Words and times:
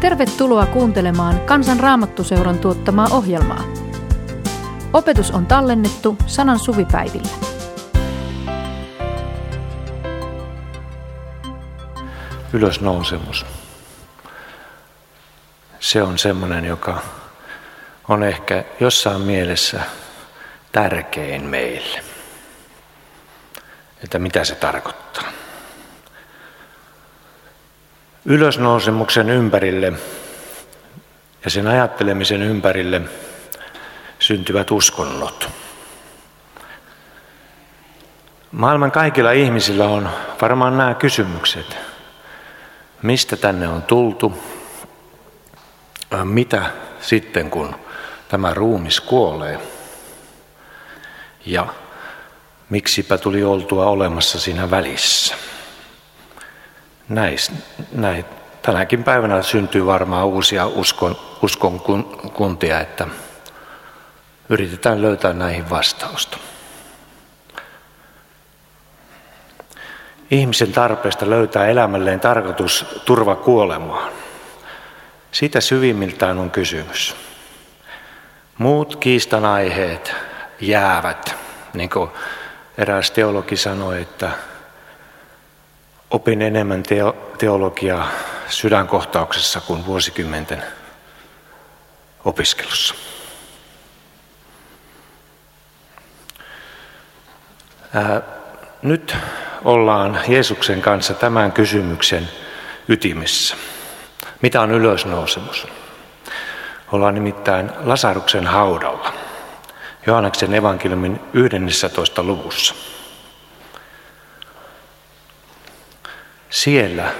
Tervetuloa 0.00 0.66
kuuntelemaan 0.66 1.40
Kansan 1.40 1.80
Raamattuseuran 1.80 2.58
tuottamaa 2.58 3.08
ohjelmaa. 3.10 3.64
Opetus 4.92 5.30
on 5.30 5.46
tallennettu 5.46 6.16
sanan 6.26 6.58
suvipäivillä. 6.58 7.28
Ylösnousemus. 12.52 13.46
Se 15.80 16.02
on 16.02 16.18
semmoinen, 16.18 16.64
joka 16.64 17.02
on 18.08 18.22
ehkä 18.22 18.64
jossain 18.80 19.20
mielessä 19.20 19.80
tärkein 20.72 21.42
meille. 21.44 22.00
Että 24.04 24.18
mitä 24.18 24.44
se 24.44 24.54
tarkoittaa. 24.54 25.07
Ylösnousemuksen 28.30 29.30
ympärille 29.30 29.92
ja 31.44 31.50
sen 31.50 31.66
ajattelemisen 31.66 32.42
ympärille 32.42 33.00
syntyvät 34.18 34.70
uskonnot. 34.70 35.50
Maailman 38.52 38.90
kaikilla 38.90 39.32
ihmisillä 39.32 39.84
on 39.84 40.10
varmaan 40.42 40.78
nämä 40.78 40.94
kysymykset. 40.94 41.76
Mistä 43.02 43.36
tänne 43.36 43.68
on 43.68 43.82
tultu? 43.82 44.42
Mitä 46.24 46.70
sitten, 47.00 47.50
kun 47.50 47.74
tämä 48.28 48.54
ruumis 48.54 49.00
kuolee? 49.00 49.60
Ja 51.46 51.66
miksipä 52.70 53.18
tuli 53.18 53.44
oltua 53.44 53.86
olemassa 53.86 54.40
siinä 54.40 54.70
välissä? 54.70 55.34
Näis, 57.08 57.52
näin, 57.92 58.24
tänäkin 58.62 59.04
päivänä 59.04 59.42
syntyy 59.42 59.86
varmaan 59.86 60.26
uusia 60.26 60.66
uskon, 60.66 61.16
uskon 61.42 61.80
kuntia, 62.32 62.80
että 62.80 63.06
yritetään 64.48 65.02
löytää 65.02 65.32
näihin 65.32 65.70
vastausta. 65.70 66.38
Ihmisen 70.30 70.72
tarpeesta 70.72 71.30
löytää 71.30 71.66
elämälleen 71.66 72.20
tarkoitus 72.20 72.86
turva 73.04 73.36
kuolemaan. 73.36 74.12
Siitä 75.32 75.60
syvimmiltään 75.60 76.38
on 76.38 76.50
kysymys. 76.50 77.16
Muut 78.58 78.96
kiistan 78.96 79.44
aiheet 79.44 80.14
jäävät, 80.60 81.36
niin 81.74 81.90
kuin 81.90 82.10
eräs 82.78 83.10
teologi 83.10 83.56
sanoi, 83.56 84.02
että 84.02 84.30
opin 86.10 86.42
enemmän 86.42 86.82
teologiaa 87.38 88.08
sydänkohtauksessa 88.48 89.60
kuin 89.60 89.86
vuosikymmenten 89.86 90.62
opiskelussa. 92.24 92.94
Ää, 97.94 98.22
nyt 98.82 99.16
ollaan 99.64 100.20
Jeesuksen 100.28 100.82
kanssa 100.82 101.14
tämän 101.14 101.52
kysymyksen 101.52 102.28
ytimessä. 102.88 103.56
Mitä 104.42 104.60
on 104.60 104.70
ylösnousemus? 104.70 105.66
Ollaan 106.92 107.14
nimittäin 107.14 107.70
Lasaruksen 107.84 108.46
haudalla, 108.46 109.12
Johanneksen 110.06 110.54
evankeliumin 110.54 111.20
11. 111.32 112.22
luvussa. 112.22 112.74
Siellä 116.50 117.12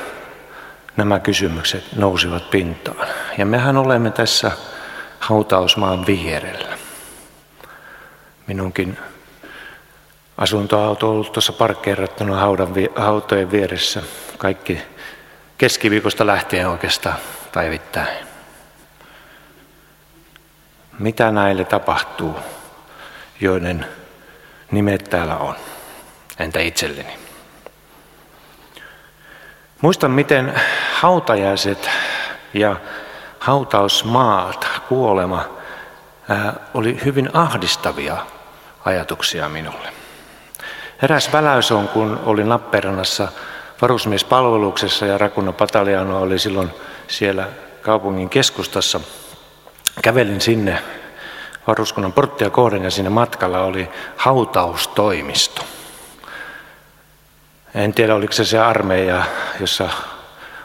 nämä 0.97 1.19
kysymykset 1.19 1.85
nousivat 1.97 2.51
pintaan. 2.51 3.09
Ja 3.39 3.47
mehän 3.47 3.77
olemme 3.77 4.11
tässä 4.11 4.53
hautausmaan 5.21 6.07
vierellä. 6.07 6.79
Minunkin 8.47 8.99
asuntoauto 10.39 11.07
on 11.07 11.13
ollut 11.13 11.33
tuossa 11.33 11.53
parkkeerattuna 11.53 12.37
haudan, 12.37 12.69
hautojen 12.97 13.51
vieressä 13.51 14.03
kaikki 14.39 14.83
keskiviikosta 15.59 16.27
lähtien 16.27 16.69
oikeastaan 16.69 17.17
päivittäin. 17.55 18.27
Mitä 20.99 21.31
näille 21.31 21.65
tapahtuu, 21.65 22.37
joiden 23.41 23.87
nimet 24.71 25.05
täällä 25.05 25.37
on? 25.37 25.55
Entä 26.39 26.61
itselleni? 26.61 27.28
Muistan, 29.83 30.11
miten 30.11 30.61
hautajaiset 30.95 31.91
ja 32.55 32.77
hautausmaat, 33.39 34.69
kuolema, 34.89 35.45
oli 36.75 37.01
hyvin 37.05 37.31
ahdistavia 37.33 38.17
ajatuksia 38.85 39.49
minulle. 39.49 39.93
Eräs 41.03 41.33
väläys 41.33 41.73
on, 41.73 41.89
kun 41.89 42.21
olin 42.25 42.49
Lappeenrannassa 42.49 43.29
varusmiespalveluksessa 43.83 45.07
ja 45.07 45.19
Rakunna 45.19 45.53
Pataljano 45.53 46.21
oli 46.23 46.39
silloin 46.39 46.71
siellä 47.09 47.49
kaupungin 47.83 48.29
keskustassa. 48.29 49.01
Kävelin 50.03 50.41
sinne 50.41 50.83
varuskunnan 51.67 52.13
porttia 52.13 52.51
kohden 52.51 52.85
ja 52.85 52.91
siinä 52.91 53.11
matkalla 53.11 53.61
oli 53.61 53.89
hautaustoimisto. 54.17 55.63
En 57.79 57.95
tiedä, 57.95 58.15
oliko 58.15 58.33
se 58.33 58.45
se 58.45 58.59
armeija, 58.59 59.25
jossa 59.61 59.89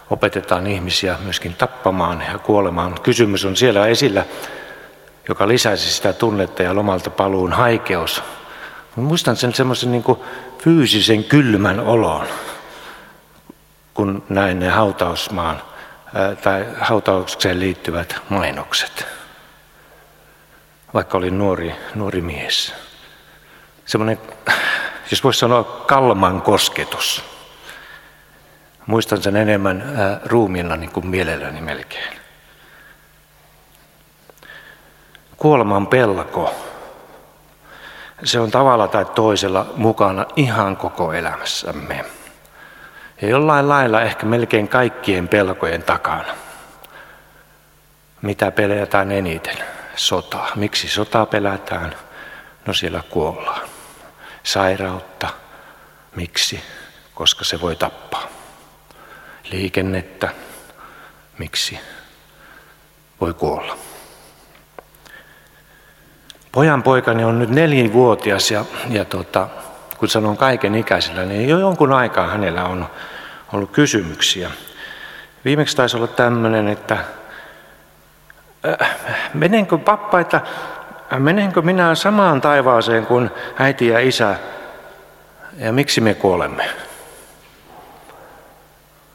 opetetaan 0.09 0.67
ihmisiä 0.67 1.17
myöskin 1.23 1.53
tappamaan 1.53 2.23
ja 2.31 2.39
kuolemaan. 2.39 3.01
Kysymys 3.03 3.45
on 3.45 3.55
siellä 3.55 3.87
esillä, 3.87 4.25
joka 5.29 5.47
lisäisi 5.47 5.93
sitä 5.93 6.13
tunnetta 6.13 6.63
ja 6.63 6.75
lomalta 6.75 7.09
paluun 7.09 7.53
haikeus. 7.53 8.23
Muistan 8.95 9.35
sen 9.35 9.53
semmoisen 9.53 9.91
niin 9.91 10.03
fyysisen 10.63 11.23
kylmän 11.23 11.79
olon, 11.79 12.27
kun 13.93 14.23
näin 14.29 14.59
ne 14.59 14.69
hautausmaan 14.69 15.61
tai 16.43 16.65
hautaukseen 16.81 17.59
liittyvät 17.59 18.15
mainokset. 18.29 19.05
Vaikka 20.93 21.17
olin 21.17 21.37
nuori, 21.37 21.75
nuori 21.95 22.21
mies. 22.21 22.73
Semmoinen 23.85 24.19
jos 25.13 25.23
voisi 25.23 25.39
sanoa 25.39 25.63
kalman 25.63 26.41
kosketus. 26.41 27.23
Muistan 28.85 29.21
sen 29.21 29.35
enemmän 29.35 29.83
ruumiina 30.25 30.75
niin 30.75 30.91
kuin 30.91 31.07
mielelläni 31.07 31.61
melkein. 31.61 32.17
Kuoleman 35.37 35.87
pelko, 35.87 36.55
se 38.23 38.39
on 38.39 38.51
tavalla 38.51 38.87
tai 38.87 39.05
toisella 39.05 39.65
mukana 39.75 40.25
ihan 40.35 40.77
koko 40.77 41.13
elämässämme. 41.13 42.05
Ja 43.21 43.29
jollain 43.29 43.69
lailla 43.69 44.01
ehkä 44.01 44.25
melkein 44.25 44.67
kaikkien 44.67 45.27
pelkojen 45.27 45.83
takana. 45.83 46.33
Mitä 48.21 48.51
pelätään 48.51 49.11
eniten? 49.11 49.57
Sota. 49.95 50.37
Miksi 50.55 50.87
sota 50.87 51.25
pelätään? 51.25 51.95
No 52.65 52.73
siellä 52.73 53.03
kuollaan 53.09 53.72
sairautta. 54.43 55.29
Miksi? 56.15 56.63
Koska 57.13 57.45
se 57.45 57.61
voi 57.61 57.75
tappaa. 57.75 58.27
Liikennettä. 59.51 60.29
Miksi? 61.37 61.79
Voi 63.21 63.33
kuolla. 63.33 63.77
Pojan 66.51 66.83
poikani 66.83 67.23
on 67.23 67.39
nyt 67.39 67.49
nelivuotias 67.49 68.51
ja, 68.51 68.65
ja 68.89 69.05
tota, 69.05 69.47
kun 69.97 70.09
sanon 70.09 70.37
kaiken 70.37 70.75
ikäisellä, 70.75 71.25
niin 71.25 71.49
jo 71.49 71.59
jonkun 71.59 71.93
aikaa 71.93 72.27
hänellä 72.27 72.65
on 72.65 72.89
ollut 73.53 73.71
kysymyksiä. 73.71 74.51
Viimeksi 75.45 75.77
taisi 75.77 75.97
olla 75.97 76.07
tämmöinen, 76.07 76.67
että 76.67 76.97
äh, 78.81 78.95
menenkö 79.33 79.79
että 80.21 80.41
menenkö 81.19 81.61
minä 81.61 81.95
samaan 81.95 82.41
taivaaseen 82.41 83.05
kuin 83.05 83.29
äiti 83.59 83.87
ja 83.87 83.99
isä 83.99 84.35
ja 85.57 85.73
miksi 85.73 86.01
me 86.01 86.13
kuolemme? 86.13 86.69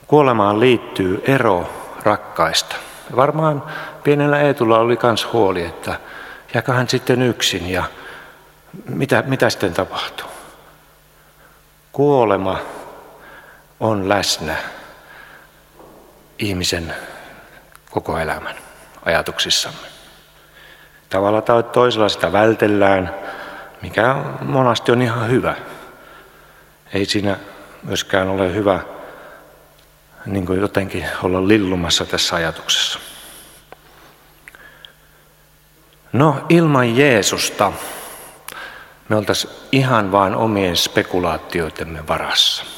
Kuolemaan 0.06 0.61
liittyy 0.61 1.23
ero 1.27 1.71
rakkaista. 2.03 2.77
Varmaan 3.17 3.62
pienellä 4.03 4.41
Eetulla 4.41 4.79
oli 4.79 4.99
myös 5.03 5.33
huoli, 5.33 5.65
että 5.65 6.00
jääkö 6.55 6.73
hän 6.73 6.89
sitten 6.89 7.23
yksin 7.23 7.71
ja 7.71 7.85
mitä, 8.89 9.25
mitä 9.27 9.50
sitten 9.50 9.75
tapahtuu? 9.75 10.29
Kuolema 11.93 12.59
on 13.81 14.09
läsnä 14.09 14.56
ihmisen 16.39 16.95
koko 17.91 18.19
elämän 18.19 18.56
ajatuksissamme. 19.05 19.98
Tavalla 21.09 21.43
tai 21.43 21.63
toisella 21.63 22.09
sitä 22.09 22.33
vältellään, 22.33 23.15
mikä 23.83 24.17
monasti 24.43 24.93
on 24.93 25.03
ihan 25.03 25.29
hyvä. 25.31 25.55
Ei 26.93 27.05
siinä 27.05 27.37
myöskään 27.83 28.29
ole 28.29 28.55
hyvä 28.55 28.81
niin 30.27 30.47
kuin 30.47 30.61
jotenkin 30.61 31.05
olla 31.23 31.49
lillumassa 31.49 32.05
tässä 32.05 32.37
ajatuksessa. 32.37 32.99
No 36.13 36.37
ilman 36.49 36.97
Jeesusta 36.97 37.73
me 39.09 39.17
oltaisiin 39.17 39.53
ihan 39.73 40.13
vain 40.13 40.35
omien 40.35 40.77
spekulaatioitemme 40.77 42.07
varassa. 42.09 42.78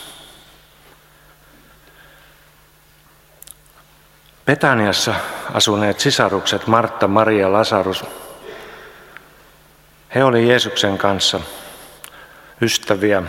Betaniassa 4.50 5.14
asuneet 5.54 6.00
sisarukset 6.00 6.66
Martta, 6.66 7.08
Maria, 7.08 7.52
Lasarus, 7.52 8.04
he 10.14 10.24
olivat 10.24 10.48
Jeesuksen 10.48 10.98
kanssa 10.98 11.40
ystäviä 12.60 13.22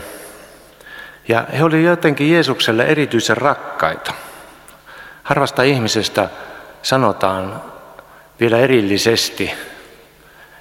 ja 1.27 1.45
he 1.57 1.63
olivat 1.63 1.85
jotenkin 1.85 2.31
Jeesukselle 2.31 2.83
erityisen 2.83 3.38
rakkaita. 3.38 4.13
Harvasta 5.23 5.63
ihmisestä 5.63 6.29
sanotaan 6.81 7.62
vielä 8.39 8.57
erillisesti, 8.57 9.51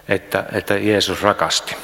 että, 0.08 0.44
että 0.52 0.74
Jeesus 0.74 1.22
rakasti. 1.22 1.76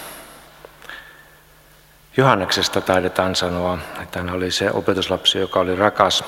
Johanneksesta 2.17 2.81
taidetaan 2.81 3.37
sanoa, 3.37 3.79
että 4.02 4.19
hän 4.19 4.31
oli 4.31 4.50
se 4.50 4.70
opetuslapsi, 4.70 5.38
joka 5.38 5.61
oli 5.61 5.76
rakas. 5.76 6.25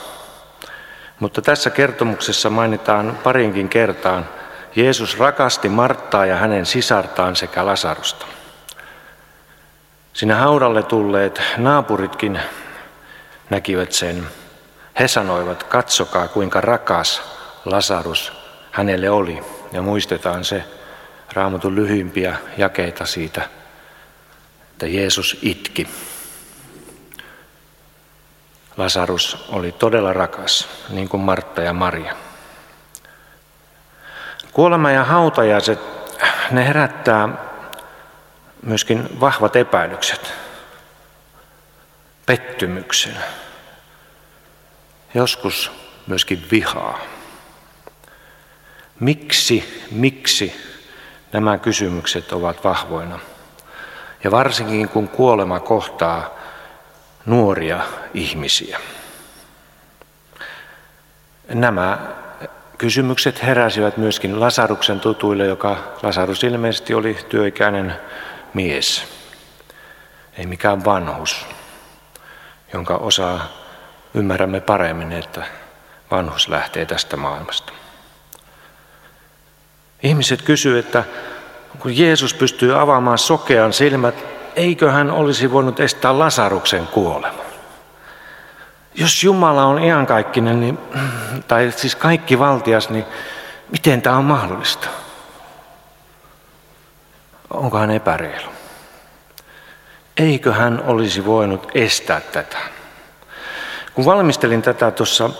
Mutta 1.20 1.42
tässä 1.42 1.70
kertomuksessa 1.70 2.50
mainitaan 2.50 3.18
parinkin 3.22 3.68
kertaan, 3.68 4.28
Jeesus 4.76 5.18
rakasti 5.18 5.68
Marttaa 5.68 6.26
ja 6.26 6.36
hänen 6.36 6.66
sisartaan 6.66 7.36
sekä 7.36 7.66
Lasarusta. 7.66 8.26
Sinä 10.12 10.36
haudalle 10.36 10.82
tulleet 10.82 11.42
naapuritkin 11.56 12.40
näkivät 13.50 13.92
sen. 13.92 14.26
He 14.98 15.08
sanoivat, 15.08 15.62
katsokaa 15.62 16.28
kuinka 16.28 16.60
rakas 16.60 17.22
Lasarus 17.64 18.32
hänelle 18.70 19.10
oli. 19.10 19.42
Ja 19.72 19.82
muistetaan 19.82 20.44
se 20.44 20.64
raamatun 21.32 21.74
lyhyimpiä 21.74 22.36
jakeita 22.56 23.06
siitä, 23.06 23.42
että 24.72 24.86
Jeesus 24.86 25.38
itki. 25.42 25.88
Lasarus 28.78 29.46
oli 29.48 29.72
todella 29.72 30.12
rakas, 30.12 30.68
niin 30.88 31.08
kuin 31.08 31.20
Martta 31.20 31.62
ja 31.62 31.72
Maria. 31.72 32.16
Kuolema 34.52 34.90
ja 34.90 35.04
hautajaiset, 35.04 35.80
ne 36.50 36.66
herättää 36.66 37.28
myöskin 38.62 39.20
vahvat 39.20 39.56
epäilykset, 39.56 40.32
pettymyksen, 42.26 43.16
joskus 45.14 45.72
myöskin 46.06 46.46
vihaa. 46.50 46.98
Miksi, 49.00 49.86
miksi 49.90 50.54
nämä 51.32 51.58
kysymykset 51.58 52.32
ovat 52.32 52.64
vahvoina? 52.64 53.18
Ja 54.24 54.30
varsinkin 54.30 54.88
kun 54.88 55.08
kuolema 55.08 55.60
kohtaa 55.60 56.37
nuoria 57.28 57.80
ihmisiä. 58.14 58.78
Nämä 61.48 61.98
kysymykset 62.78 63.42
heräsivät 63.42 63.96
myöskin 63.96 64.40
Lasaruksen 64.40 65.00
tutuille, 65.00 65.46
joka 65.46 65.76
Lasarus 66.02 66.44
ilmeisesti 66.44 66.94
oli 66.94 67.18
työikäinen 67.28 67.96
mies, 68.54 69.04
ei 70.38 70.46
mikään 70.46 70.84
vanhus, 70.84 71.46
jonka 72.72 72.94
osaa 72.94 73.48
ymmärrämme 74.14 74.60
paremmin, 74.60 75.12
että 75.12 75.46
vanhus 76.10 76.48
lähtee 76.48 76.86
tästä 76.86 77.16
maailmasta. 77.16 77.72
Ihmiset 80.02 80.42
kysyvät, 80.42 80.86
että 80.86 81.04
kun 81.78 81.98
Jeesus 81.98 82.34
pystyy 82.34 82.80
avaamaan 82.80 83.18
sokean 83.18 83.72
silmät, 83.72 84.37
eikö 84.58 84.90
hän 84.90 85.10
olisi 85.10 85.52
voinut 85.52 85.80
estää 85.80 86.18
Lasaruksen 86.18 86.86
kuoleman? 86.86 87.46
Jos 88.94 89.24
Jumala 89.24 89.64
on 89.64 89.82
iankaikkinen, 89.82 90.60
niin, 90.60 90.78
tai 91.48 91.72
siis 91.76 91.96
kaikki 91.96 92.38
valtias, 92.38 92.90
niin 92.90 93.04
miten 93.72 94.02
tämä 94.02 94.16
on 94.16 94.24
mahdollista? 94.24 94.88
Onko 97.50 97.78
hän 97.78 97.90
epäreilu? 97.90 98.50
Eikö 100.16 100.52
hän 100.52 100.82
olisi 100.86 101.24
voinut 101.24 101.70
estää 101.74 102.20
tätä? 102.20 102.58
Kun 103.94 104.04
valmistelin 104.04 104.62
tätä 104.62 104.90
tuossa 104.90 105.30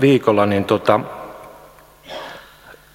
viikolla, 0.00 0.46
niin 0.46 0.64
tota, 0.64 1.00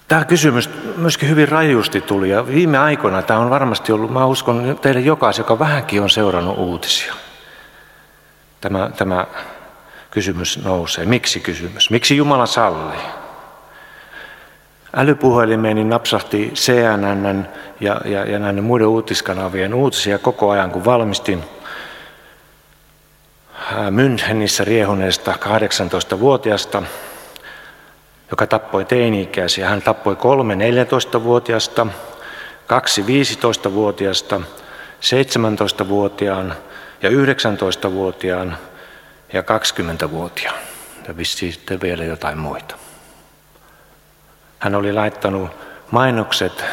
tämä 0.08 0.24
kysymys 0.24 0.70
myöskin 0.96 1.28
hyvin 1.28 1.48
rajusti 1.48 2.00
tuli. 2.00 2.30
Ja 2.30 2.46
viime 2.46 2.78
aikoina 2.78 3.22
tämä 3.22 3.40
on 3.40 3.50
varmasti 3.50 3.92
ollut, 3.92 4.12
mä 4.12 4.26
uskon 4.26 4.78
teille 4.82 5.00
jokaisen, 5.00 5.42
joka 5.42 5.58
vähänkin 5.58 6.02
on 6.02 6.10
seurannut 6.10 6.58
uutisia. 6.58 7.14
Tämä, 8.60 8.90
tämä 8.96 9.26
kysymys 10.10 10.64
nousee. 10.64 11.06
Miksi 11.06 11.40
kysymys? 11.40 11.90
Miksi 11.90 12.16
Jumala 12.16 12.46
sallii? 12.46 13.00
Älypuhelimeeni 14.96 15.84
napsahti 15.84 16.52
CNN 16.54 17.48
ja, 17.80 18.00
ja, 18.04 18.24
ja 18.24 18.38
näiden 18.38 18.64
muiden 18.64 18.86
uutiskanavien 18.86 19.74
uutisia 19.74 20.18
koko 20.18 20.50
ajan, 20.50 20.70
kun 20.70 20.84
valmistin 20.84 21.44
Münchenissä 23.90 24.64
riehuneesta 24.64 25.32
18-vuotiaasta, 25.32 26.82
joka 28.30 28.46
tappoi 28.46 28.84
teini-ikäisiä. 28.84 29.68
Hän 29.68 29.82
tappoi 29.82 30.16
kolme 30.16 30.54
14-vuotiaasta, 30.54 31.86
kaksi 32.66 33.02
15-vuotiaasta, 33.02 34.40
17-vuotiaan 35.00 36.54
ja 37.02 37.10
19-vuotiaan 37.10 38.58
ja 39.32 39.42
20-vuotiaan. 39.42 40.58
Ja 41.08 41.16
vissiin 41.16 41.52
sitten 41.52 41.80
vielä 41.80 42.04
jotain 42.04 42.38
muita. 42.38 42.74
Hän 44.58 44.74
oli 44.74 44.92
laittanut 44.92 45.50
mainokset 45.90 46.64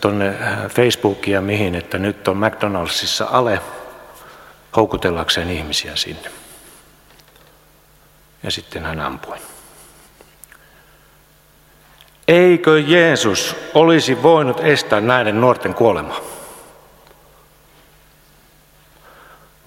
tuonne 0.00 0.34
Facebookia 0.68 1.40
mihin, 1.40 1.74
että 1.74 1.98
nyt 1.98 2.28
on 2.28 2.36
McDonaldsissa 2.36 3.26
ale 3.30 3.60
houkutellakseen 4.76 5.50
ihmisiä 5.50 5.96
sinne. 5.96 6.43
Ja 8.44 8.50
sitten 8.50 8.84
hän 8.84 9.00
ampui. 9.00 9.38
Eikö 12.28 12.80
Jeesus 12.80 13.56
olisi 13.74 14.22
voinut 14.22 14.60
estää 14.60 15.00
näiden 15.00 15.40
nuorten 15.40 15.74
kuolemaa? 15.74 16.20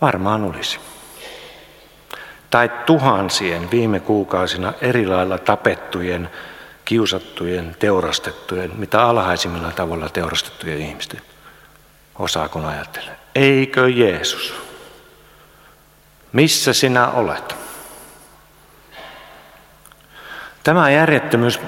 Varmaan 0.01 0.43
olisi 0.43 0.79
tai 2.49 2.69
tuhansien 2.85 3.71
viime 3.71 3.99
kuukausina 3.99 4.73
eri 4.81 5.07
lailla 5.07 5.37
tapettujen, 5.37 6.29
kiusattujen, 6.85 7.75
teurastettujen, 7.79 8.71
mitä 8.75 9.03
alhaisimmilla 9.03 9.71
tavalla 9.71 10.09
teurastettujen 10.09 10.81
ihmisten 10.81 11.21
osaa, 12.19 12.49
kun 12.49 12.65
ajattelee. 12.65 13.15
Eikö 13.35 13.89
Jeesus? 13.89 14.53
Missä 16.31 16.73
sinä 16.73 17.07
olet? 17.07 17.66
Tämä 20.67 20.89
järjettömyys 20.89 21.59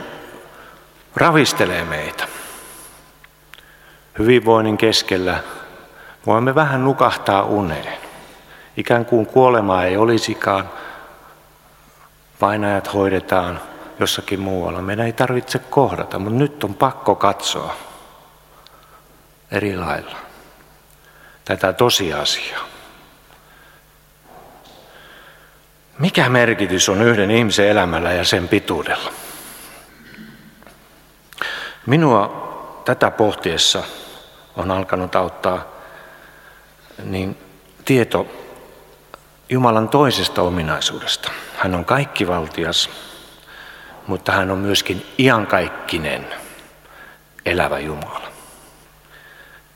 ravistelee 1.15 1.86
meitä. 1.86 2.27
Hyvinvoinnin 4.20 4.77
keskellä 4.77 5.44
voimme 6.25 6.56
vähän 6.56 6.84
nukahtaa 6.84 7.44
uneen. 7.44 7.98
Ikään 8.77 9.06
kuin 9.06 9.25
kuolemaa 9.25 9.84
ei 9.84 9.98
olisikaan, 9.98 10.70
painajat 12.39 12.94
hoidetaan 12.94 13.62
jossakin 14.00 14.39
muualla. 14.39 14.82
Meidän 14.82 15.06
ei 15.06 15.13
tarvitse 15.13 15.60
kohdata, 15.60 16.20
mutta 16.20 16.39
nyt 16.39 16.63
on 16.63 16.74
pakko 16.74 17.15
katsoa 17.15 17.75
eri 19.51 19.77
lailla 19.77 20.15
tätä 21.46 21.74
tosiasiaa. 21.74 22.69
Mikä 26.00 26.29
merkitys 26.29 26.89
on 26.89 27.01
yhden 27.01 27.32
ihmisen 27.32 27.68
elämällä 27.68 28.13
ja 28.13 28.24
sen 28.24 28.48
pituudella? 28.48 29.12
Minua 31.86 32.50
tätä 32.86 33.12
pohtiessa 33.12 33.84
on 34.56 34.72
alkanut 34.72 35.15
auttaa 35.15 35.65
niin 37.03 37.38
tieto 37.86 38.27
Jumalan 39.50 39.89
toisesta 39.89 40.41
ominaisuudesta. 40.41 41.32
Hän 41.58 41.75
on 41.75 41.86
kaikkivaltias, 41.86 42.89
mutta 44.08 44.32
hän 44.32 44.51
on 44.51 44.58
myöskin 44.58 45.06
iankaikkinen 45.18 46.27
elävä 47.46 47.79
Jumala. 47.79 48.32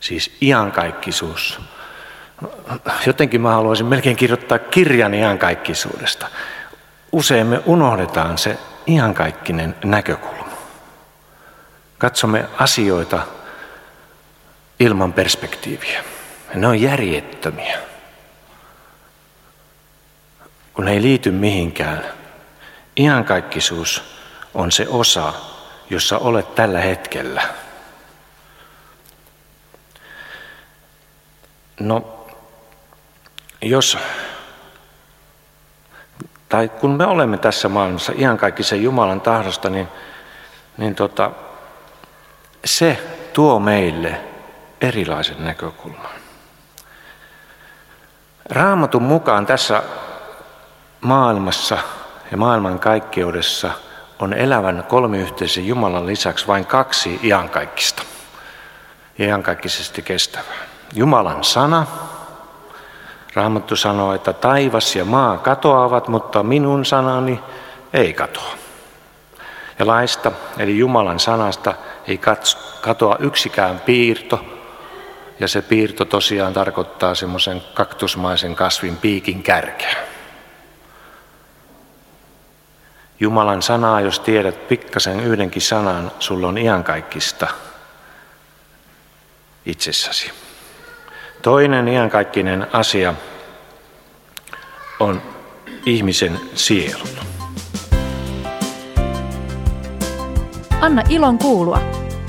Siis 0.00 0.36
iankaikkisuus 0.42 1.60
jotenkin 3.06 3.40
mä 3.40 3.54
haluaisin 3.54 3.86
melkein 3.86 4.16
kirjoittaa 4.16 4.58
kirjan 4.58 5.14
iankaikkisuudesta. 5.14 6.26
Usein 7.12 7.46
me 7.46 7.60
unohdetaan 7.66 8.38
se 8.38 8.58
iankaikkinen 8.86 9.76
näkökulma. 9.84 10.52
Katsomme 11.98 12.44
asioita 12.58 13.22
ilman 14.80 15.12
perspektiiviä. 15.12 16.04
Ne 16.54 16.66
on 16.66 16.80
järjettömiä, 16.80 17.78
kun 20.74 20.84
ne 20.84 20.92
ei 20.92 21.02
liity 21.02 21.30
mihinkään. 21.30 22.04
Iankaikkisuus 22.96 24.02
on 24.54 24.72
se 24.72 24.86
osa, 24.88 25.32
jossa 25.90 26.18
olet 26.18 26.54
tällä 26.54 26.80
hetkellä. 26.80 27.42
No, 31.80 32.13
jos, 33.70 33.98
tai 36.48 36.68
kun 36.68 36.90
me 36.90 37.06
olemme 37.06 37.38
tässä 37.38 37.68
maailmassa 37.68 38.12
ihan 38.16 38.38
kaikki 38.38 38.62
sen 38.62 38.82
Jumalan 38.82 39.20
tahdosta, 39.20 39.70
niin, 39.70 39.88
niin 40.76 40.94
tota, 40.94 41.30
se 42.64 42.98
tuo 43.32 43.60
meille 43.60 44.20
erilaisen 44.80 45.44
näkökulman. 45.44 46.10
Raamatun 48.50 49.02
mukaan 49.02 49.46
tässä 49.46 49.82
maailmassa 51.00 51.78
ja 52.30 52.36
maailman 52.36 52.78
kaikkeudessa 52.78 53.70
on 54.18 54.32
elävän 54.32 54.84
kolmiyhteisen 54.88 55.66
Jumalan 55.66 56.06
lisäksi 56.06 56.46
vain 56.46 56.66
kaksi 56.66 57.20
iankaikkista 57.22 58.02
ja 59.18 59.26
iankaikkisesti 59.26 60.02
kestävää. 60.02 60.64
Jumalan 60.94 61.44
sana, 61.44 61.86
Raamattu 63.34 63.76
sanoo, 63.76 64.14
että 64.14 64.32
taivas 64.32 64.96
ja 64.96 65.04
maa 65.04 65.38
katoavat, 65.38 66.08
mutta 66.08 66.42
minun 66.42 66.84
sanani 66.84 67.40
ei 67.92 68.12
katoa. 68.12 68.54
Ja 69.78 69.86
laista, 69.86 70.32
eli 70.58 70.78
Jumalan 70.78 71.20
sanasta, 71.20 71.74
ei 72.08 72.20
katoa 72.80 73.16
yksikään 73.20 73.80
piirto, 73.80 74.44
ja 75.40 75.48
se 75.48 75.62
piirto 75.62 76.04
tosiaan 76.04 76.52
tarkoittaa 76.52 77.14
semmoisen 77.14 77.62
kaktusmaisen 77.74 78.54
kasvin 78.54 78.96
piikin 78.96 79.42
kärkeä. 79.42 79.96
Jumalan 83.20 83.62
sanaa, 83.62 84.00
jos 84.00 84.20
tiedät 84.20 84.68
pikkasen 84.68 85.20
yhdenkin 85.20 85.62
sanan, 85.62 86.12
sulla 86.18 86.48
on 86.48 86.58
iankaikkista 86.58 87.46
itsessäsi. 89.66 90.43
Toinen 91.44 91.88
iankaikkinen 91.88 92.66
asia 92.72 93.14
on 95.00 95.22
ihmisen 95.86 96.40
sielu. 96.54 97.04
Anna 100.80 101.02
ilon 101.08 101.38
kuulua. 101.38 101.80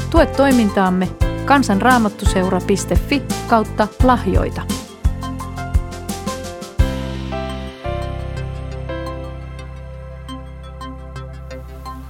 Tue 0.10 0.26
toimintaamme 0.26 1.08
kansanraamattuseura.fi 1.46 3.24
kautta 3.48 3.88
lahjoita. 4.04 4.62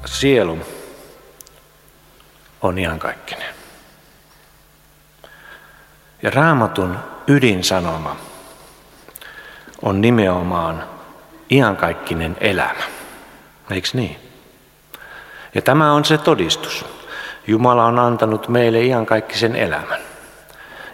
Sielu 0.05 0.57
on 2.61 2.77
iankaikkinen. 2.77 3.54
Ja 6.25 6.31
raamatun 6.31 6.97
ydinsanoma 7.27 8.15
on 9.81 10.01
nimenomaan 10.01 10.83
iankaikkinen 11.51 12.37
elämä. 12.39 12.83
Eikö 13.71 13.87
niin? 13.93 14.17
Ja 15.55 15.61
tämä 15.61 15.93
on 15.93 16.05
se 16.05 16.17
todistus. 16.17 16.85
Jumala 17.47 17.85
on 17.85 17.99
antanut 17.99 18.47
meille 18.47 18.81
iankaikkisen 18.81 19.55
elämän. 19.55 19.99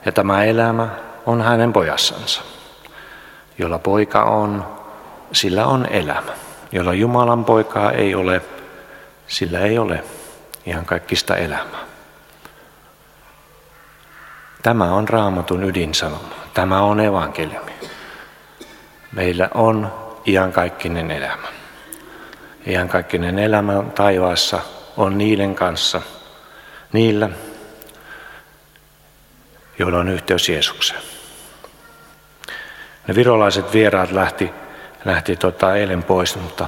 Ja 0.05 0.11
tämä 0.11 0.43
elämä 0.43 0.87
on 1.25 1.41
hänen 1.41 1.73
pojassansa. 1.73 2.41
Jolla 3.57 3.79
poika 3.79 4.23
on, 4.23 4.65
sillä 5.31 5.65
on 5.65 5.85
elämä. 5.85 6.31
Jolla 6.71 6.93
Jumalan 6.93 7.45
poikaa 7.45 7.91
ei 7.91 8.15
ole, 8.15 8.41
sillä 9.27 9.59
ei 9.59 9.77
ole 9.77 10.03
ihan 10.65 10.85
kaikkista 10.85 11.35
elämää. 11.35 11.90
Tämä 14.63 14.93
on 14.93 15.09
raamatun 15.09 15.63
ydinsanoma. 15.63 16.35
Tämä 16.53 16.81
on 16.81 16.99
evankeliumi. 16.99 17.71
Meillä 19.11 19.49
on 19.53 19.93
iankaikkinen 20.25 21.11
elämä. 21.11 21.47
Iankaikkinen 22.67 23.39
elämä 23.39 23.83
taivaassa 23.95 24.61
on 24.97 25.17
niiden 25.17 25.55
kanssa, 25.55 26.01
niillä, 26.93 27.29
joilla 29.79 29.97
on 29.97 30.09
yhteys 30.09 30.49
Jeesukseen. 30.49 31.01
Ne 33.07 33.15
virolaiset 33.15 33.73
vieraat 33.73 34.11
lähti, 34.11 34.51
lähti 35.05 35.35
tota 35.35 35.75
eilen 35.75 36.03
pois, 36.03 36.35
mutta 36.35 36.67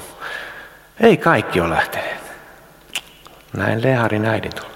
ei 1.00 1.18
kaikki 1.18 1.62
ole 1.62 1.70
lähteneet. 1.70 2.24
Näin 3.58 3.84
Leharin 3.84 4.26
äidin 4.26 4.56
tuli. 4.56 4.74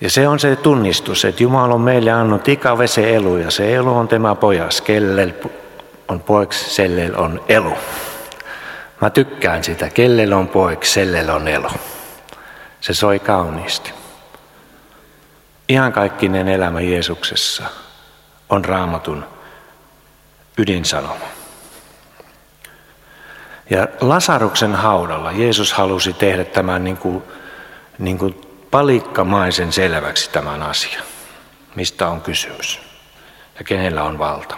Ja 0.00 0.10
se 0.10 0.28
on 0.28 0.40
se 0.40 0.56
tunnistus, 0.56 1.24
että 1.24 1.42
Jumala 1.42 1.74
on 1.74 1.80
meille 1.80 2.10
annut 2.10 2.48
ikävese 2.48 3.14
elu 3.14 3.36
ja 3.36 3.50
se 3.50 3.74
elu 3.74 3.96
on 3.96 4.08
tämä 4.08 4.34
pojas, 4.34 4.80
kellel 4.80 5.32
on 6.08 6.20
poiksi, 6.20 6.74
sellel 6.74 7.14
on 7.16 7.44
elu. 7.48 7.72
Mä 9.00 9.10
tykkään 9.10 9.64
sitä, 9.64 9.90
kellel 9.90 10.32
on 10.32 10.48
poiksi, 10.48 10.92
sellel 10.92 11.28
on 11.28 11.48
elu. 11.48 11.70
Se 12.80 12.94
soi 12.94 13.18
kauniisti. 13.18 13.90
Ihan 15.68 15.92
kaikkinen 15.92 16.48
elämä 16.48 16.80
Jeesuksessa 16.80 17.64
on 18.48 18.64
raamatun 18.64 19.24
ydinsanoma. 20.58 21.24
Ja 23.70 23.88
Lasaruksen 24.00 24.74
haudalla 24.74 25.32
Jeesus 25.32 25.72
halusi 25.72 26.12
tehdä 26.12 26.44
tämän 26.44 26.84
niin 26.84 26.96
kuin, 26.96 27.22
niin 27.98 28.18
kuin 28.18 28.49
palikkamaisen 28.70 29.72
selväksi 29.72 30.30
tämän 30.30 30.62
asian, 30.62 31.02
mistä 31.74 32.08
on 32.08 32.20
kysymys 32.20 32.80
ja 33.58 33.64
kenellä 33.64 34.02
on 34.02 34.18
valta. 34.18 34.56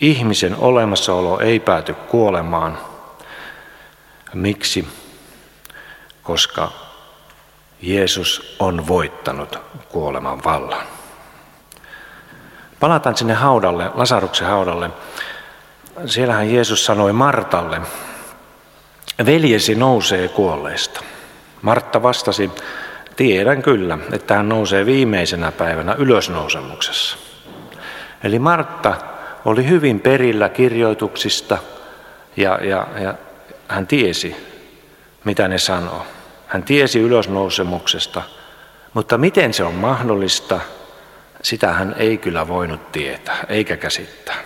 Ihmisen 0.00 0.56
olemassaolo 0.56 1.40
ei 1.40 1.60
pääty 1.60 1.94
kuolemaan. 1.94 2.78
Miksi? 4.34 4.88
Koska 6.22 6.72
Jeesus 7.82 8.56
on 8.58 8.88
voittanut 8.88 9.58
kuoleman 9.88 10.44
vallan. 10.44 10.86
Palataan 12.80 13.16
sinne 13.16 13.34
haudalle, 13.34 13.90
Lasaruksen 13.94 14.46
haudalle. 14.46 14.90
Siellähän 16.06 16.54
Jeesus 16.54 16.84
sanoi 16.84 17.12
Martalle, 17.12 17.80
veljesi 19.26 19.74
nousee 19.74 20.28
kuolleista. 20.28 21.00
Martta 21.62 22.02
vastasi, 22.02 22.50
Tiedän 23.16 23.62
kyllä, 23.62 23.98
että 24.12 24.36
hän 24.36 24.48
nousee 24.48 24.86
viimeisenä 24.86 25.52
päivänä 25.52 25.94
ylösnousemuksessa. 25.98 27.16
Eli 28.24 28.38
Martta 28.38 28.94
oli 29.44 29.68
hyvin 29.68 30.00
perillä 30.00 30.48
kirjoituksista 30.48 31.58
ja, 32.36 32.58
ja, 32.62 32.86
ja 33.00 33.14
hän 33.68 33.86
tiesi, 33.86 34.36
mitä 35.24 35.48
ne 35.48 35.58
sanoo. 35.58 36.06
Hän 36.46 36.62
tiesi 36.62 37.00
ylösnousemuksesta, 37.00 38.22
mutta 38.94 39.18
miten 39.18 39.54
se 39.54 39.64
on 39.64 39.74
mahdollista, 39.74 40.60
sitä 41.42 41.72
hän 41.72 41.94
ei 41.98 42.18
kyllä 42.18 42.48
voinut 42.48 42.92
tietää 42.92 43.44
eikä 43.48 43.76
käsittää. 43.76 44.36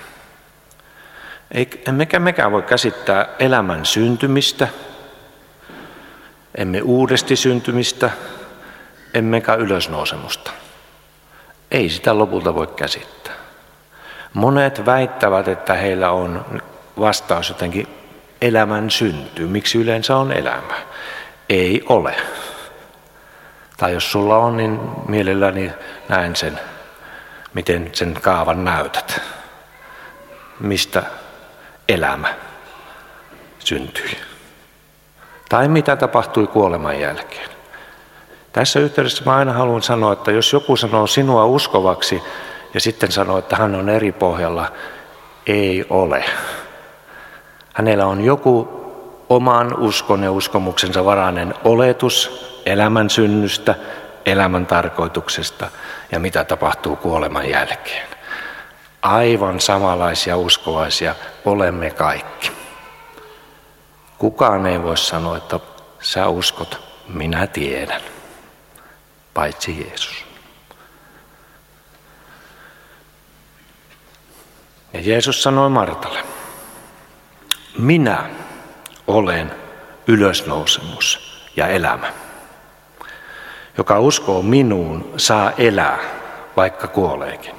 Emmekä 1.89 2.19
mekään 2.19 2.53
voi 2.53 2.63
käsittää 2.63 3.29
elämän 3.39 3.87
syntymistä, 3.87 4.69
emme 6.55 6.83
uudesti 6.83 7.37
syntymistä, 7.37 8.11
emmekä 9.19 9.55
ylösnousemusta. 9.55 10.51
Ei 11.71 11.89
sitä 11.89 12.19
lopulta 12.19 12.55
voi 12.55 12.67
käsittää. 12.67 13.35
Monet 14.35 14.87
väittävät, 14.87 15.49
että 15.49 15.75
heillä 15.75 16.11
on 16.11 16.63
vastaus 17.01 17.49
jotenkin 17.49 17.89
elämän 18.43 18.91
syntyy. 18.91 19.47
Miksi 19.47 19.79
yleensä 19.79 20.17
on 20.17 20.33
elämä? 20.33 20.75
Ei 21.49 21.83
ole. 21.89 22.17
Tai 23.77 23.93
jos 23.93 24.13
sulla 24.13 24.39
on, 24.39 24.57
niin 24.57 24.81
mielelläni 25.09 25.73
näen 26.09 26.37
sen, 26.37 26.61
miten 27.55 27.91
sen 27.93 28.19
kaavan 28.23 28.65
näytät. 28.65 29.21
Mistä 30.61 31.03
elämä 31.89 32.35
syntyi. 33.59 34.19
Tai 35.49 35.69
mitä 35.69 35.97
tapahtui 35.97 36.47
kuoleman 36.47 37.01
jälkeen. 37.01 37.58
Tässä 38.59 38.81
yhteydessä 38.81 39.25
mä 39.27 39.37
aina 39.37 39.53
haluan 39.53 39.83
sanoa, 39.83 40.12
että 40.12 40.31
jos 40.31 40.53
joku 40.53 40.77
sanoo 40.77 41.07
sinua 41.07 41.47
uskovaksi 41.47 42.23
ja 42.75 42.81
sitten 42.81 43.12
sanoo, 43.12 43.38
että 43.38 43.57
hän 43.57 43.75
on 43.75 43.88
eri 43.88 44.12
pohjalla, 44.12 44.73
ei 45.47 45.85
ole. 45.91 46.25
Hänellä 47.75 48.07
on 48.07 48.25
joku 48.25 48.69
oman 49.29 49.79
uskon 49.79 50.23
ja 50.23 50.33
uskomuksensa 50.33 51.05
varainen 51.05 51.55
oletus 51.65 52.47
elämän 52.67 53.11
synnystä, 53.11 53.75
elämän 54.27 54.67
tarkoituksesta 54.67 55.71
ja 56.12 56.21
mitä 56.21 56.45
tapahtuu 56.45 56.97
kuoleman 56.97 57.50
jälkeen. 57.50 58.09
Aivan 59.03 59.61
samanlaisia 59.61 60.37
uskovaisia 60.37 61.15
olemme 61.45 61.91
kaikki. 61.91 62.53
Kukaan 64.19 64.67
ei 64.67 64.83
voi 64.83 64.97
sanoa, 64.97 65.37
että 65.37 65.61
sä 66.00 66.29
uskot, 66.29 66.81
minä 67.09 67.47
tiedän, 67.47 68.00
paitsi 69.35 69.80
Jeesus. 69.80 70.25
Ja 74.92 75.00
Jeesus 75.00 75.42
sanoi 75.42 75.70
Martalle, 75.70 76.25
minä 77.78 78.30
olen 79.06 79.52
ylösnousemus 80.06 81.38
ja 81.56 81.68
elämä. 81.68 82.12
Joka 83.78 84.00
uskoo 84.00 84.42
minuun, 84.42 85.12
saa 85.16 85.52
elää, 85.58 85.99
vaikka 86.56 86.88
kuoleekin. 86.88 87.54